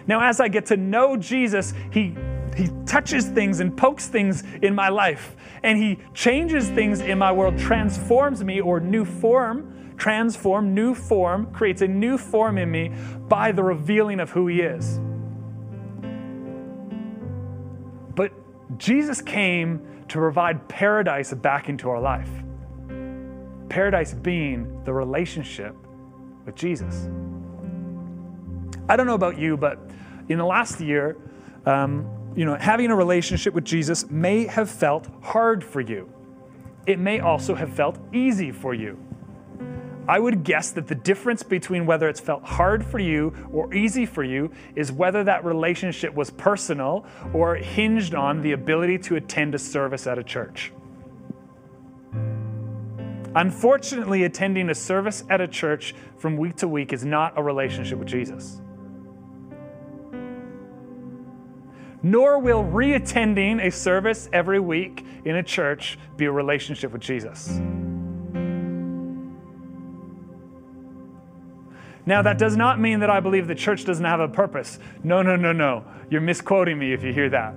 Now, 0.06 0.20
as 0.20 0.40
I 0.40 0.48
get 0.48 0.66
to 0.66 0.76
know 0.76 1.16
Jesus, 1.16 1.72
He 1.90 2.16
he 2.56 2.68
touches 2.86 3.26
things 3.26 3.60
and 3.60 3.76
pokes 3.76 4.06
things 4.06 4.44
in 4.62 4.74
my 4.74 4.88
life, 4.88 5.36
and 5.62 5.76
He 5.76 5.98
changes 6.14 6.68
things 6.68 7.00
in 7.00 7.18
my 7.18 7.32
world, 7.32 7.58
transforms 7.58 8.44
me, 8.44 8.60
or 8.60 8.80
new 8.80 9.04
form, 9.04 9.94
transform, 9.96 10.74
new 10.74 10.94
form, 10.94 11.52
creates 11.52 11.82
a 11.82 11.88
new 11.88 12.16
form 12.16 12.58
in 12.58 12.70
me 12.70 12.92
by 13.28 13.52
the 13.52 13.62
revealing 13.62 14.20
of 14.20 14.30
who 14.30 14.46
He 14.46 14.60
is. 14.60 15.00
But 18.14 18.32
Jesus 18.78 19.20
came 19.20 20.04
to 20.08 20.18
provide 20.18 20.68
paradise 20.68 21.34
back 21.34 21.68
into 21.68 21.90
our 21.90 22.00
life. 22.00 22.30
Paradise 23.68 24.14
being 24.14 24.84
the 24.84 24.92
relationship 24.92 25.74
with 26.44 26.54
Jesus. 26.54 27.08
I 28.88 28.96
don't 28.96 29.06
know 29.06 29.14
about 29.14 29.38
you, 29.38 29.56
but 29.56 29.78
in 30.28 30.38
the 30.38 30.44
last 30.44 30.80
year, 30.80 31.16
um, 31.66 32.06
you 32.36 32.44
know, 32.44 32.56
having 32.56 32.90
a 32.90 32.96
relationship 32.96 33.54
with 33.54 33.64
Jesus 33.64 34.10
may 34.10 34.46
have 34.46 34.68
felt 34.68 35.08
hard 35.22 35.64
for 35.64 35.80
you. 35.80 36.12
It 36.86 36.98
may 36.98 37.20
also 37.20 37.54
have 37.54 37.72
felt 37.72 37.98
easy 38.12 38.50
for 38.50 38.74
you. 38.74 38.98
I 40.06 40.18
would 40.18 40.44
guess 40.44 40.70
that 40.72 40.86
the 40.86 40.94
difference 40.94 41.42
between 41.42 41.86
whether 41.86 42.10
it's 42.10 42.20
felt 42.20 42.44
hard 42.44 42.84
for 42.84 42.98
you 42.98 43.32
or 43.50 43.72
easy 43.72 44.04
for 44.04 44.22
you 44.22 44.50
is 44.74 44.92
whether 44.92 45.24
that 45.24 45.46
relationship 45.46 46.12
was 46.14 46.30
personal 46.30 47.06
or 47.32 47.54
hinged 47.54 48.14
on 48.14 48.42
the 48.42 48.52
ability 48.52 48.98
to 48.98 49.16
attend 49.16 49.54
a 49.54 49.58
service 49.58 50.06
at 50.06 50.18
a 50.18 50.22
church. 50.22 50.72
Unfortunately, 53.34 54.24
attending 54.24 54.68
a 54.68 54.74
service 54.74 55.24
at 55.30 55.40
a 55.40 55.48
church 55.48 55.94
from 56.18 56.36
week 56.36 56.56
to 56.56 56.68
week 56.68 56.92
is 56.92 57.04
not 57.04 57.32
a 57.36 57.42
relationship 57.42 57.98
with 57.98 58.06
Jesus. 58.06 58.60
Nor 62.04 62.38
will 62.38 62.62
reattending 62.62 63.66
a 63.66 63.70
service 63.70 64.28
every 64.30 64.60
week 64.60 65.04
in 65.24 65.36
a 65.36 65.42
church 65.42 65.98
be 66.18 66.26
a 66.26 66.30
relationship 66.30 66.92
with 66.92 67.00
Jesus. 67.00 67.58
Now, 72.06 72.20
that 72.20 72.36
does 72.36 72.58
not 72.58 72.78
mean 72.78 73.00
that 73.00 73.08
I 73.08 73.20
believe 73.20 73.48
the 73.48 73.54
church 73.54 73.86
doesn't 73.86 74.04
have 74.04 74.20
a 74.20 74.28
purpose. 74.28 74.78
No, 75.02 75.22
no, 75.22 75.34
no, 75.36 75.52
no. 75.52 75.86
You're 76.10 76.20
misquoting 76.20 76.78
me 76.78 76.92
if 76.92 77.02
you 77.02 77.14
hear 77.14 77.30
that. 77.30 77.54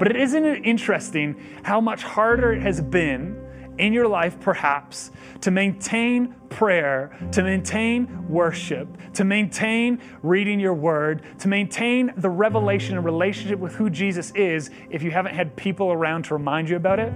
But 0.00 0.08
it 0.08 0.16
isn't 0.16 0.44
it 0.44 0.66
interesting 0.66 1.40
how 1.62 1.80
much 1.80 2.02
harder 2.02 2.52
it 2.52 2.62
has 2.62 2.80
been 2.80 3.45
in 3.78 3.92
your 3.92 4.08
life, 4.08 4.38
perhaps, 4.40 5.10
to 5.40 5.50
maintain 5.50 6.34
prayer, 6.48 7.16
to 7.32 7.42
maintain 7.42 8.28
worship, 8.28 8.88
to 9.14 9.24
maintain 9.24 10.00
reading 10.22 10.60
your 10.60 10.74
word, 10.74 11.22
to 11.40 11.48
maintain 11.48 12.12
the 12.16 12.30
revelation 12.30 12.96
and 12.96 13.04
relationship 13.04 13.58
with 13.58 13.74
who 13.74 13.90
Jesus 13.90 14.32
is 14.34 14.70
if 14.90 15.02
you 15.02 15.10
haven't 15.10 15.34
had 15.34 15.56
people 15.56 15.92
around 15.92 16.24
to 16.24 16.34
remind 16.34 16.68
you 16.68 16.76
about 16.76 17.00
it? 17.00 17.12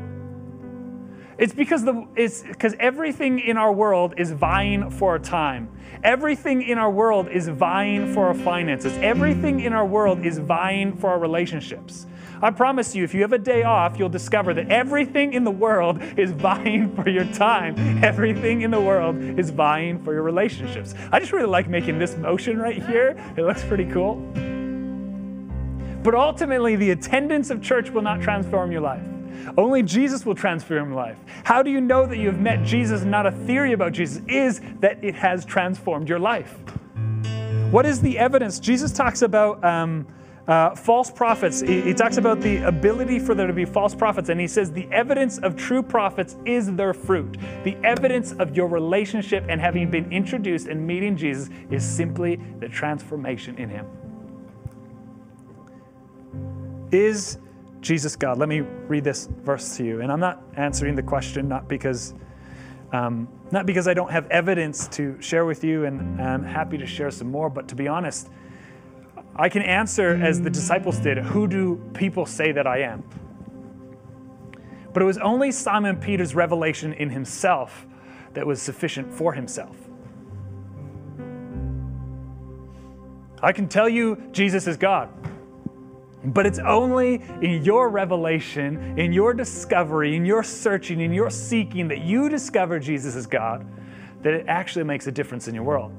It's 1.40 1.54
because 1.54 1.84
the 1.84 2.06
it's 2.16 2.42
because 2.42 2.74
everything 2.78 3.40
in 3.40 3.56
our 3.56 3.72
world 3.72 4.12
is 4.18 4.30
vying 4.30 4.90
for 4.90 5.12
our 5.12 5.18
time. 5.18 5.70
Everything 6.04 6.60
in 6.60 6.76
our 6.76 6.90
world 6.90 7.28
is 7.28 7.48
vying 7.48 8.12
for 8.12 8.26
our 8.26 8.34
finances. 8.34 8.92
Everything 8.98 9.60
in 9.60 9.72
our 9.72 9.86
world 9.86 10.24
is 10.26 10.38
vying 10.38 10.94
for 10.94 11.08
our 11.08 11.18
relationships. 11.18 12.06
I 12.42 12.50
promise 12.50 12.94
you, 12.94 13.04
if 13.04 13.12
you 13.12 13.20
have 13.20 13.34
a 13.34 13.38
day 13.38 13.64
off, 13.64 13.98
you'll 13.98 14.08
discover 14.08 14.54
that 14.54 14.70
everything 14.70 15.34
in 15.34 15.44
the 15.44 15.50
world 15.50 16.00
is 16.16 16.32
vying 16.32 16.94
for 16.96 17.08
your 17.08 17.26
time. 17.26 18.02
Everything 18.02 18.62
in 18.62 18.70
the 18.70 18.80
world 18.80 19.16
is 19.38 19.50
vying 19.50 20.02
for 20.02 20.14
your 20.14 20.22
relationships. 20.22 20.94
I 21.12 21.20
just 21.20 21.32
really 21.32 21.48
like 21.48 21.68
making 21.68 21.98
this 21.98 22.16
motion 22.16 22.58
right 22.58 22.82
here. 22.82 23.14
It 23.36 23.42
looks 23.42 23.62
pretty 23.62 23.84
cool. 23.86 24.16
But 26.02 26.14
ultimately, 26.14 26.76
the 26.76 26.92
attendance 26.92 27.50
of 27.50 27.60
church 27.60 27.90
will 27.90 28.00
not 28.00 28.22
transform 28.22 28.72
your 28.72 28.80
life. 28.80 29.02
Only 29.58 29.82
Jesus 29.82 30.24
will 30.24 30.34
transform 30.34 30.88
your 30.88 30.96
life. 30.96 31.18
How 31.44 31.62
do 31.62 31.70
you 31.70 31.80
know 31.80 32.06
that 32.06 32.16
you 32.16 32.28
have 32.28 32.40
met 32.40 32.64
Jesus 32.64 33.02
and 33.02 33.10
not 33.10 33.26
a 33.26 33.32
theory 33.32 33.72
about 33.72 33.92
Jesus? 33.92 34.22
Is 34.28 34.62
that 34.80 35.02
it 35.04 35.14
has 35.14 35.44
transformed 35.44 36.08
your 36.08 36.18
life. 36.18 36.58
What 37.70 37.84
is 37.84 38.00
the 38.00 38.18
evidence? 38.18 38.58
Jesus 38.58 38.92
talks 38.92 39.20
about. 39.20 39.62
Um, 39.62 40.06
uh, 40.50 40.74
false 40.74 41.12
prophets, 41.12 41.60
he, 41.60 41.80
he 41.80 41.94
talks 41.94 42.16
about 42.16 42.40
the 42.40 42.56
ability 42.66 43.20
for 43.20 43.36
there 43.36 43.46
to 43.46 43.52
be 43.52 43.64
false 43.64 43.94
prophets, 43.94 44.30
and 44.30 44.40
he 44.40 44.48
says 44.48 44.72
the 44.72 44.88
evidence 44.90 45.38
of 45.38 45.54
true 45.54 45.80
prophets 45.80 46.36
is 46.44 46.72
their 46.72 46.92
fruit. 46.92 47.36
The 47.62 47.76
evidence 47.84 48.32
of 48.32 48.56
your 48.56 48.66
relationship 48.66 49.44
and 49.48 49.60
having 49.60 49.88
been 49.92 50.10
introduced 50.12 50.66
and 50.66 50.84
meeting 50.84 51.16
Jesus 51.16 51.50
is 51.70 51.84
simply 51.84 52.40
the 52.58 52.68
transformation 52.68 53.56
in 53.58 53.68
him. 53.68 53.86
Is 56.90 57.38
Jesus 57.80 58.16
God? 58.16 58.36
Let 58.36 58.48
me 58.48 58.60
read 58.60 59.04
this 59.04 59.28
verse 59.44 59.76
to 59.76 59.84
you. 59.84 60.00
And 60.00 60.10
I'm 60.10 60.18
not 60.18 60.42
answering 60.56 60.96
the 60.96 61.02
question, 61.02 61.48
not 61.48 61.68
because. 61.68 62.14
Um, 62.92 63.28
not 63.52 63.66
because 63.66 63.86
I 63.86 63.94
don't 63.94 64.10
have 64.10 64.26
evidence 64.30 64.88
to 64.88 65.16
share 65.20 65.44
with 65.44 65.62
you, 65.62 65.84
and 65.84 66.20
I'm 66.20 66.42
happy 66.42 66.76
to 66.78 66.86
share 66.86 67.12
some 67.12 67.30
more, 67.30 67.48
but 67.48 67.68
to 67.68 67.76
be 67.76 67.86
honest, 67.86 68.28
I 69.40 69.48
can 69.48 69.62
answer 69.62 70.22
as 70.22 70.42
the 70.42 70.50
disciples 70.50 70.98
did 70.98 71.16
Who 71.16 71.48
do 71.48 71.80
people 71.94 72.26
say 72.26 72.52
that 72.52 72.66
I 72.66 72.82
am? 72.82 73.02
But 74.92 75.02
it 75.02 75.06
was 75.06 75.16
only 75.16 75.50
Simon 75.50 75.96
Peter's 75.96 76.34
revelation 76.34 76.92
in 76.92 77.08
himself 77.08 77.86
that 78.34 78.46
was 78.46 78.60
sufficient 78.60 79.10
for 79.10 79.32
himself. 79.32 79.74
I 83.42 83.52
can 83.52 83.66
tell 83.66 83.88
you 83.88 84.22
Jesus 84.30 84.66
is 84.66 84.76
God. 84.76 85.08
But 86.22 86.44
it's 86.44 86.58
only 86.58 87.22
in 87.40 87.64
your 87.64 87.88
revelation, 87.88 88.98
in 88.98 89.10
your 89.10 89.32
discovery, 89.32 90.16
in 90.16 90.26
your 90.26 90.42
searching, 90.42 91.00
in 91.00 91.14
your 91.14 91.30
seeking 91.30 91.88
that 91.88 92.02
you 92.02 92.28
discover 92.28 92.78
Jesus 92.78 93.14
is 93.14 93.26
God 93.26 93.66
that 94.20 94.34
it 94.34 94.44
actually 94.48 94.84
makes 94.84 95.06
a 95.06 95.12
difference 95.12 95.48
in 95.48 95.54
your 95.54 95.64
world. 95.64 95.92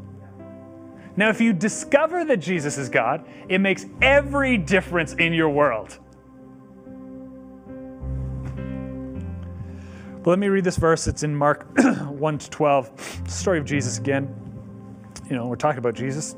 Now, 1.15 1.29
if 1.29 1.41
you 1.41 1.53
discover 1.53 2.23
that 2.25 2.37
Jesus 2.37 2.77
is 2.77 2.89
God, 2.89 3.25
it 3.49 3.59
makes 3.59 3.85
every 4.01 4.57
difference 4.57 5.13
in 5.13 5.33
your 5.33 5.49
world. 5.49 5.99
But 10.23 10.29
let 10.29 10.39
me 10.39 10.47
read 10.47 10.63
this 10.63 10.77
verse. 10.77 11.07
It's 11.07 11.23
in 11.23 11.35
Mark 11.35 11.67
1 12.07 12.37
to 12.37 12.49
12. 12.49 13.23
Story 13.27 13.57
of 13.57 13.65
Jesus 13.65 13.97
again. 13.97 14.33
You 15.29 15.35
know, 15.35 15.47
we're 15.47 15.55
talking 15.55 15.79
about 15.79 15.95
Jesus. 15.95 16.35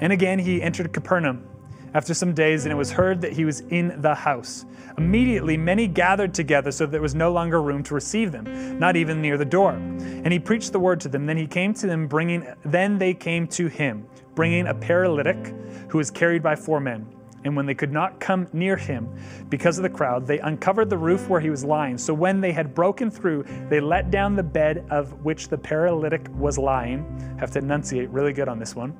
And 0.00 0.12
again 0.12 0.38
he 0.38 0.62
entered 0.62 0.92
Capernaum 0.92 1.46
after 1.94 2.14
some 2.14 2.34
days, 2.34 2.64
and 2.64 2.72
it 2.72 2.76
was 2.76 2.90
heard 2.90 3.20
that 3.20 3.32
he 3.32 3.44
was 3.44 3.60
in 3.60 4.00
the 4.00 4.14
house. 4.14 4.64
Immediately, 4.98 5.56
many 5.56 5.86
gathered 5.86 6.34
together 6.34 6.70
so 6.72 6.86
that 6.86 6.92
there 6.92 7.02
was 7.02 7.14
no 7.14 7.32
longer 7.32 7.62
room 7.62 7.82
to 7.84 7.94
receive 7.94 8.32
them, 8.32 8.78
not 8.78 8.96
even 8.96 9.20
near 9.22 9.38
the 9.38 9.44
door. 9.44 9.72
And 9.72 10.32
he 10.32 10.38
preached 10.38 10.72
the 10.72 10.80
word 10.80 11.00
to 11.00 11.08
them. 11.08 11.26
Then 11.26 11.36
he 11.36 11.46
came 11.46 11.74
to 11.74 11.86
them, 11.86 12.06
bringing. 12.06 12.46
Then 12.64 12.98
they 12.98 13.14
came 13.14 13.46
to 13.48 13.66
him, 13.66 14.06
bringing 14.34 14.66
a 14.66 14.74
paralytic 14.74 15.54
who 15.88 15.98
was 15.98 16.10
carried 16.10 16.42
by 16.42 16.56
four 16.56 16.80
men. 16.80 17.06
And 17.44 17.56
when 17.56 17.64
they 17.64 17.74
could 17.74 17.92
not 17.92 18.20
come 18.20 18.46
near 18.52 18.76
him 18.76 19.08
because 19.48 19.78
of 19.78 19.82
the 19.82 19.88
crowd, 19.88 20.26
they 20.26 20.40
uncovered 20.40 20.90
the 20.90 20.98
roof 20.98 21.28
where 21.28 21.40
he 21.40 21.48
was 21.48 21.64
lying. 21.64 21.96
So 21.96 22.12
when 22.12 22.40
they 22.40 22.52
had 22.52 22.74
broken 22.74 23.10
through, 23.10 23.44
they 23.70 23.80
let 23.80 24.10
down 24.10 24.36
the 24.36 24.42
bed 24.42 24.84
of 24.90 25.24
which 25.24 25.48
the 25.48 25.56
paralytic 25.56 26.28
was 26.34 26.58
lying. 26.58 27.06
Have 27.40 27.50
to 27.52 27.58
enunciate 27.60 28.10
really 28.10 28.34
good 28.34 28.48
on 28.48 28.58
this 28.58 28.76
one. 28.76 28.94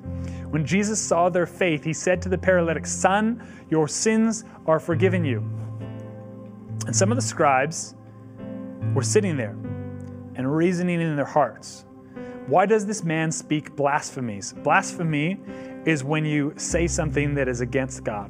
When 0.51 0.65
Jesus 0.65 0.99
saw 0.99 1.29
their 1.29 1.45
faith, 1.45 1.81
he 1.83 1.93
said 1.93 2.21
to 2.23 2.29
the 2.29 2.37
paralytic, 2.37 2.85
Son, 2.85 3.41
your 3.69 3.87
sins 3.87 4.43
are 4.67 4.81
forgiven 4.81 5.23
you. 5.23 5.39
And 6.85 6.93
some 6.93 7.09
of 7.09 7.15
the 7.15 7.21
scribes 7.21 7.95
were 8.93 9.01
sitting 9.01 9.37
there 9.37 9.55
and 10.35 10.53
reasoning 10.53 10.99
in 10.99 11.15
their 11.15 11.23
hearts. 11.23 11.85
Why 12.47 12.65
does 12.65 12.85
this 12.85 13.01
man 13.01 13.31
speak 13.31 13.77
blasphemies? 13.77 14.53
Blasphemy 14.61 15.39
is 15.85 16.03
when 16.03 16.25
you 16.25 16.53
say 16.57 16.85
something 16.85 17.33
that 17.35 17.47
is 17.47 17.61
against 17.61 18.03
God. 18.03 18.29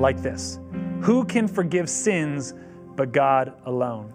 Like 0.00 0.20
this 0.20 0.58
Who 1.02 1.24
can 1.24 1.46
forgive 1.46 1.88
sins 1.88 2.54
but 2.96 3.12
God 3.12 3.54
alone? 3.66 4.12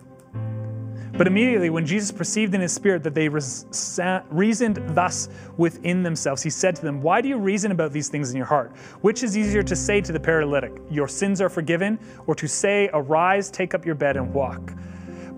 But 1.20 1.28
immediately, 1.28 1.70
when 1.70 1.86
Jesus 1.86 2.14
perceived 2.14 2.56
in 2.56 2.62
his 2.62 2.72
spirit 2.72 3.04
that 3.04 3.14
they 3.14 3.28
reasoned 3.28 4.96
thus 4.96 5.28
within 5.58 6.02
themselves, 6.02 6.42
he 6.42 6.50
said 6.50 6.78
to 6.78 6.82
them, 6.82 7.02
Why 7.02 7.20
do 7.20 7.28
you 7.28 7.38
reason 7.38 7.74
about 7.74 7.92
these 7.92 8.08
things 8.08 8.32
in 8.32 8.38
your 8.38 8.46
heart? 8.46 8.72
Which 9.02 9.22
is 9.22 9.38
easier 9.38 9.62
to 9.64 9.76
say 9.76 10.00
to 10.00 10.14
the 10.14 10.20
paralytic, 10.22 10.72
Your 10.90 11.10
sins 11.10 11.42
are 11.42 11.50
forgiven, 11.50 12.00
or 12.26 12.36
to 12.36 12.48
say, 12.48 12.90
Arise, 12.94 13.52
take 13.52 13.74
up 13.74 13.86
your 13.86 13.96
bed, 13.96 14.16
and 14.16 14.34
walk? 14.34 14.72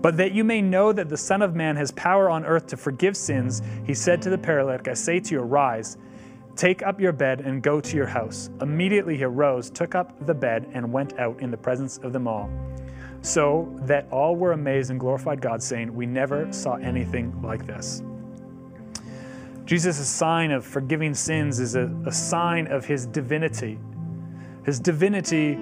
But 0.00 0.16
that 0.18 0.30
you 0.30 0.44
may 0.44 0.62
know 0.62 0.92
that 0.92 1.08
the 1.08 1.16
Son 1.16 1.42
of 1.42 1.56
Man 1.56 1.74
has 1.74 1.90
power 1.90 2.30
on 2.30 2.44
earth 2.44 2.68
to 2.68 2.76
forgive 2.76 3.16
sins, 3.16 3.60
he 3.84 3.92
said 3.92 4.22
to 4.22 4.30
the 4.30 4.38
paralytic, 4.38 4.86
I 4.86 4.94
say 4.94 5.18
to 5.18 5.34
you, 5.34 5.40
Arise 5.40 5.98
Take 6.54 6.84
up 6.84 7.00
your 7.00 7.12
bed 7.12 7.40
and 7.40 7.60
go 7.60 7.80
to 7.80 7.96
your 7.96 8.06
house. 8.06 8.50
Immediately 8.60 9.16
he 9.16 9.24
arose, 9.24 9.68
took 9.68 9.96
up 9.96 10.14
the 10.26 10.34
bed, 10.34 10.70
and 10.74 10.92
went 10.92 11.18
out 11.18 11.40
in 11.40 11.50
the 11.50 11.56
presence 11.56 11.98
of 11.98 12.12
them 12.12 12.28
all. 12.28 12.48
So 13.22 13.72
that 13.82 14.06
all 14.10 14.34
were 14.34 14.52
amazed 14.52 14.90
and 14.90 14.98
glorified 14.98 15.40
God, 15.40 15.62
saying, 15.62 15.94
We 15.94 16.06
never 16.06 16.52
saw 16.52 16.74
anything 16.74 17.40
like 17.40 17.66
this. 17.66 18.02
Jesus' 19.64 20.08
sign 20.08 20.50
of 20.50 20.66
forgiving 20.66 21.14
sins 21.14 21.60
is 21.60 21.76
a, 21.76 21.90
a 22.04 22.12
sign 22.12 22.66
of 22.66 22.84
his 22.84 23.06
divinity. 23.06 23.78
His 24.64 24.80
divinity 24.80 25.56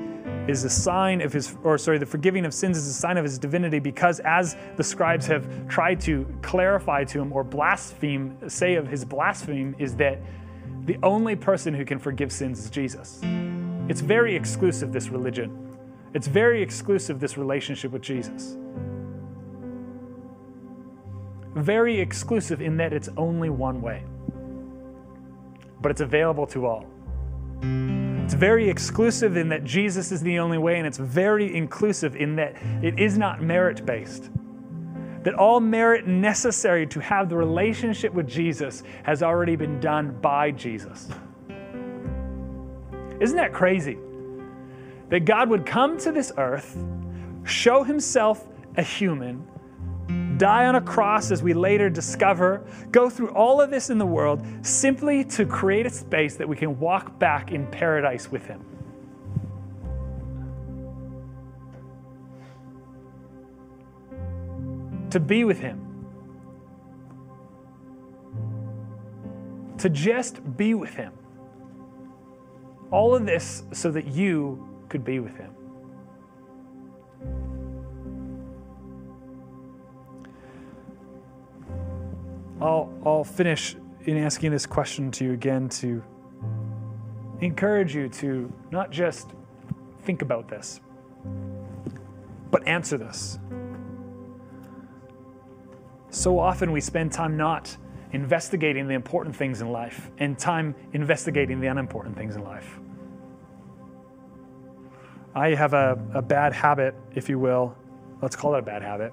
is 0.48 0.64
a 0.64 0.70
sign 0.70 1.20
of 1.20 1.32
his, 1.32 1.56
or 1.62 1.76
sorry, 1.76 1.98
the 1.98 2.06
forgiving 2.06 2.44
of 2.46 2.54
sins 2.54 2.78
is 2.78 2.86
a 2.86 2.92
sign 2.92 3.18
of 3.18 3.24
his 3.24 3.38
divinity 3.38 3.78
because 3.78 4.20
as 4.20 4.56
the 4.76 4.82
scribes 4.82 5.26
have 5.26 5.68
tried 5.68 6.00
to 6.00 6.26
clarify 6.42 7.04
to 7.04 7.20
him 7.20 7.32
or 7.32 7.44
blaspheme, 7.44 8.36
say 8.48 8.74
of 8.74 8.88
his 8.88 9.04
blaspheme, 9.04 9.76
is 9.78 9.94
that 9.96 10.18
the 10.86 10.98
only 11.02 11.36
person 11.36 11.74
who 11.74 11.84
can 11.84 11.98
forgive 11.98 12.32
sins 12.32 12.58
is 12.58 12.70
Jesus. 12.70 13.20
It's 13.88 14.00
very 14.00 14.34
exclusive, 14.34 14.92
this 14.92 15.08
religion. 15.08 15.69
It's 16.14 16.26
very 16.26 16.62
exclusive, 16.62 17.20
this 17.20 17.36
relationship 17.36 17.92
with 17.92 18.02
Jesus. 18.02 18.56
Very 21.54 22.00
exclusive 22.00 22.60
in 22.60 22.76
that 22.78 22.92
it's 22.92 23.08
only 23.16 23.50
one 23.50 23.80
way, 23.80 24.04
but 25.80 25.90
it's 25.90 26.00
available 26.00 26.46
to 26.48 26.66
all. 26.66 26.86
It's 27.62 28.34
very 28.34 28.68
exclusive 28.68 29.36
in 29.36 29.48
that 29.48 29.64
Jesus 29.64 30.12
is 30.12 30.20
the 30.20 30.38
only 30.38 30.58
way, 30.58 30.78
and 30.78 30.86
it's 30.86 30.98
very 30.98 31.54
inclusive 31.56 32.16
in 32.16 32.36
that 32.36 32.56
it 32.82 32.98
is 32.98 33.18
not 33.18 33.42
merit 33.42 33.84
based 33.84 34.30
that 35.22 35.34
all 35.34 35.60
merit 35.60 36.06
necessary 36.06 36.86
to 36.86 37.00
have 37.00 37.28
the 37.28 37.36
relationship 37.36 38.12
with 38.14 38.26
Jesus 38.26 38.82
has 39.02 39.22
already 39.22 39.56
been 39.56 39.78
done 39.80 40.18
by 40.20 40.50
Jesus. 40.50 41.08
Isn't 43.20 43.36
that 43.36 43.52
crazy? 43.52 43.98
That 45.10 45.26
God 45.26 45.50
would 45.50 45.66
come 45.66 45.98
to 45.98 46.12
this 46.12 46.32
earth, 46.38 46.82
show 47.44 47.84
himself 47.84 48.46
a 48.76 48.82
human, 48.82 49.46
die 50.38 50.66
on 50.66 50.76
a 50.76 50.80
cross 50.80 51.30
as 51.30 51.42
we 51.42 51.52
later 51.52 51.90
discover, 51.90 52.64
go 52.90 53.10
through 53.10 53.30
all 53.30 53.60
of 53.60 53.70
this 53.70 53.90
in 53.90 53.98
the 53.98 54.06
world 54.06 54.42
simply 54.62 55.24
to 55.24 55.44
create 55.44 55.84
a 55.84 55.90
space 55.90 56.36
that 56.36 56.48
we 56.48 56.56
can 56.56 56.78
walk 56.78 57.18
back 57.18 57.52
in 57.52 57.66
paradise 57.66 58.30
with 58.30 58.46
him. 58.46 58.64
to 65.10 65.20
be 65.20 65.44
with 65.44 65.60
Him. 65.60 65.86
To 69.78 69.88
just 69.88 70.56
be 70.56 70.74
with 70.74 70.94
Him. 70.94 71.12
All 72.90 73.14
of 73.14 73.26
this 73.26 73.64
so 73.72 73.90
that 73.90 74.06
you 74.06 74.66
could 74.90 75.04
be 75.04 75.20
with 75.20 75.36
Him. 75.36 75.54
I'll, 82.60 82.92
I'll 83.06 83.24
finish 83.24 83.76
in 84.04 84.18
asking 84.18 84.50
this 84.50 84.66
question 84.66 85.10
to 85.12 85.24
you 85.24 85.32
again 85.32 85.68
to 85.70 86.02
encourage 87.40 87.94
you 87.94 88.08
to 88.08 88.52
not 88.70 88.90
just 88.90 89.30
think 90.02 90.20
about 90.20 90.48
this, 90.48 90.80
but 92.50 92.66
answer 92.66 92.98
this. 92.98 93.38
So 96.10 96.38
often 96.38 96.72
we 96.72 96.80
spend 96.80 97.12
time 97.12 97.36
not 97.36 97.74
investigating 98.12 98.88
the 98.88 98.94
important 98.94 99.34
things 99.34 99.62
in 99.62 99.70
life 99.70 100.10
and 100.18 100.38
time 100.38 100.74
investigating 100.92 101.60
the 101.60 101.68
unimportant 101.68 102.16
things 102.16 102.36
in 102.36 102.42
life. 102.42 102.80
I 105.34 105.54
have 105.54 105.74
a, 105.74 105.98
a 106.14 106.22
bad 106.22 106.52
habit, 106.52 106.94
if 107.14 107.28
you 107.28 107.38
will. 107.38 107.76
Let's 108.20 108.34
call 108.34 108.54
it 108.54 108.58
a 108.58 108.62
bad 108.62 108.82
habit. 108.82 109.12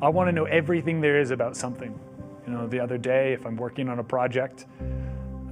I 0.00 0.08
want 0.08 0.28
to 0.28 0.32
know 0.32 0.44
everything 0.44 1.00
there 1.00 1.20
is 1.20 1.30
about 1.30 1.56
something. 1.56 1.98
You 2.46 2.52
know, 2.52 2.66
the 2.66 2.80
other 2.80 2.98
day, 2.98 3.32
if 3.32 3.44
I'm 3.46 3.56
working 3.56 3.88
on 3.88 3.98
a 3.98 4.04
project, 4.04 4.66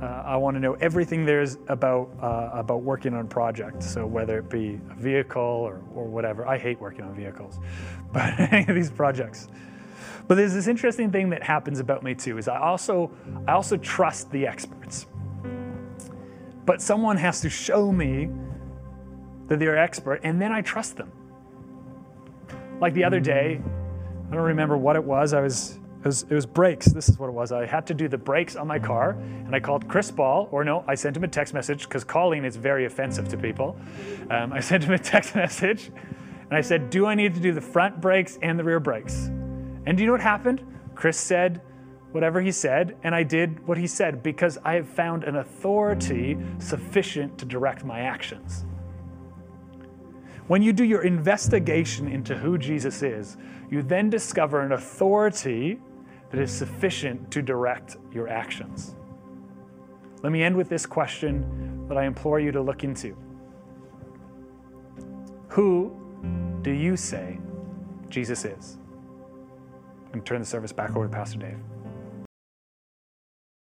uh, 0.01 0.23
I 0.25 0.37
want 0.37 0.57
to 0.57 0.61
know 0.61 0.75
everything 0.75 1.25
there 1.25 1.43
is 1.43 1.59
about 1.69 2.11
uh, 2.23 2.51
about 2.55 2.83
working 2.83 3.13
on 3.13 3.21
a 3.27 3.29
project. 3.29 3.83
So 3.83 4.07
whether 4.07 4.39
it 4.39 4.49
be 4.49 4.81
a 4.91 4.95
vehicle 4.95 5.43
or, 5.43 5.83
or 5.95 6.07
whatever, 6.07 6.47
I 6.47 6.57
hate 6.57 6.81
working 6.81 7.05
on 7.05 7.15
vehicles, 7.15 7.59
but 8.13 8.39
any 8.53 8.67
of 8.67 8.75
these 8.75 8.91
projects. 8.91 9.49
But 10.27 10.37
there's 10.37 10.55
this 10.55 10.69
interesting 10.69 11.11
thing 11.11 11.31
that 11.31 11.43
happens 11.43 11.81
about 11.81 12.03
me 12.03 12.15
too, 12.15 12.39
is 12.39 12.49
I 12.49 12.59
also 12.59 13.11
I 13.47 13.53
also 13.53 13.77
trust 13.77 14.31
the 14.31 14.47
experts. 14.47 15.07
But 16.67 16.81
someone 16.81 17.17
has 17.17 17.41
to 17.41 17.51
show 17.51 17.91
me 17.91 18.31
that 19.51 19.59
they're 19.59 19.77
expert, 19.77 20.21
and 20.23 20.41
then 20.41 20.53
I 20.53 20.63
trust 20.63 20.97
them. 20.97 21.13
Like 22.81 22.95
the 22.95 23.05
other 23.05 23.21
day, 23.21 23.61
I 24.31 24.35
don't 24.35 24.45
remember 24.45 24.79
what 24.79 24.97
it 24.97 25.05
was. 25.05 25.35
I 25.35 25.41
was 25.41 25.77
it 26.03 26.07
was, 26.07 26.23
it 26.23 26.33
was, 26.33 26.47
brakes. 26.47 26.87
This 26.87 27.11
is 27.11 27.19
what 27.19 27.29
it 27.29 27.33
was. 27.33 27.53
I 27.53 27.67
had 27.67 27.87
to 27.89 27.95
do 27.95 28.09
the 28.09 28.17
brakes 28.17 28.57
on 28.57 28.67
my 28.67 28.79
car, 28.79 29.11
and 29.11 29.55
I 29.55 29.61
called 29.61 29.87
Chris 29.87 30.11
Ball, 30.11 30.49
or 30.51 30.65
no, 30.65 30.83
I 30.89 30.95
sent 30.95 31.15
him 31.15 31.25
a 31.25 31.29
text 31.29 31.53
message 31.53 31.83
because 31.83 32.05
calling 32.05 32.47
is 32.47 32.57
very 32.57 32.87
offensive 32.87 33.29
to 33.29 33.37
people. 33.37 33.77
Um, 34.31 34.51
I 34.51 34.61
sent 34.71 34.85
him 34.85 34.93
a 34.93 34.99
text 34.99 35.35
message, 35.35 35.89
and 35.89 36.53
I 36.53 36.63
said, 36.63 36.89
"Do 36.89 37.05
I 37.05 37.15
need 37.15 37.35
to 37.35 37.41
do 37.41 37.53
the 37.53 37.61
front 37.61 38.01
brakes 38.01 38.39
and 38.41 38.59
the 38.59 38.65
rear 38.65 38.81
brakes?" 38.81 39.27
And 39.85 39.97
do 39.97 40.03
you 40.03 40.07
know 40.07 40.13
what 40.13 40.23
happened? 40.23 40.65
Chris 40.95 41.19
said 41.19 41.61
whatever 42.13 42.41
he 42.41 42.53
said, 42.53 42.97
and 43.03 43.15
I 43.15 43.23
did 43.23 43.67
what 43.67 43.79
he 43.79 43.87
said 43.87 44.23
because 44.23 44.59
I 44.65 44.75
have 44.75 44.89
found 44.89 45.25
an 45.25 45.37
authority 45.37 46.39
sufficient 46.59 47.39
to 47.39 47.45
direct 47.45 47.85
my 47.85 48.01
actions. 48.01 48.65
When 50.51 50.63
you 50.63 50.73
do 50.73 50.83
your 50.83 51.03
investigation 51.03 52.09
into 52.09 52.37
who 52.37 52.59
Jesus 52.59 53.05
is, 53.05 53.37
you 53.71 53.83
then 53.83 54.11
discover 54.11 54.63
an 54.63 54.73
authority 54.73 55.79
that 56.33 56.41
is 56.41 56.51
sufficient 56.51 57.31
to 57.31 57.41
direct 57.41 57.99
your 58.13 58.27
actions. 58.27 58.97
Let 60.25 60.33
me 60.33 60.43
end 60.43 60.57
with 60.57 60.69
this 60.69 60.87
question 60.87 61.87
that 61.87 61.97
I 61.97 62.05
implore 62.05 62.41
you 62.41 62.51
to 62.51 62.61
look 62.61 62.83
into 62.83 63.17
Who 65.51 65.97
do 66.63 66.73
you 66.73 66.97
say 66.97 67.39
Jesus 68.09 68.45
is? 68.45 68.77
and 70.13 70.27
turn 70.27 70.41
the 70.41 70.47
service 70.47 70.73
back 70.73 70.97
over 70.97 71.07
to 71.07 71.13
Pastor 71.13 71.39
Dave. 71.39 71.59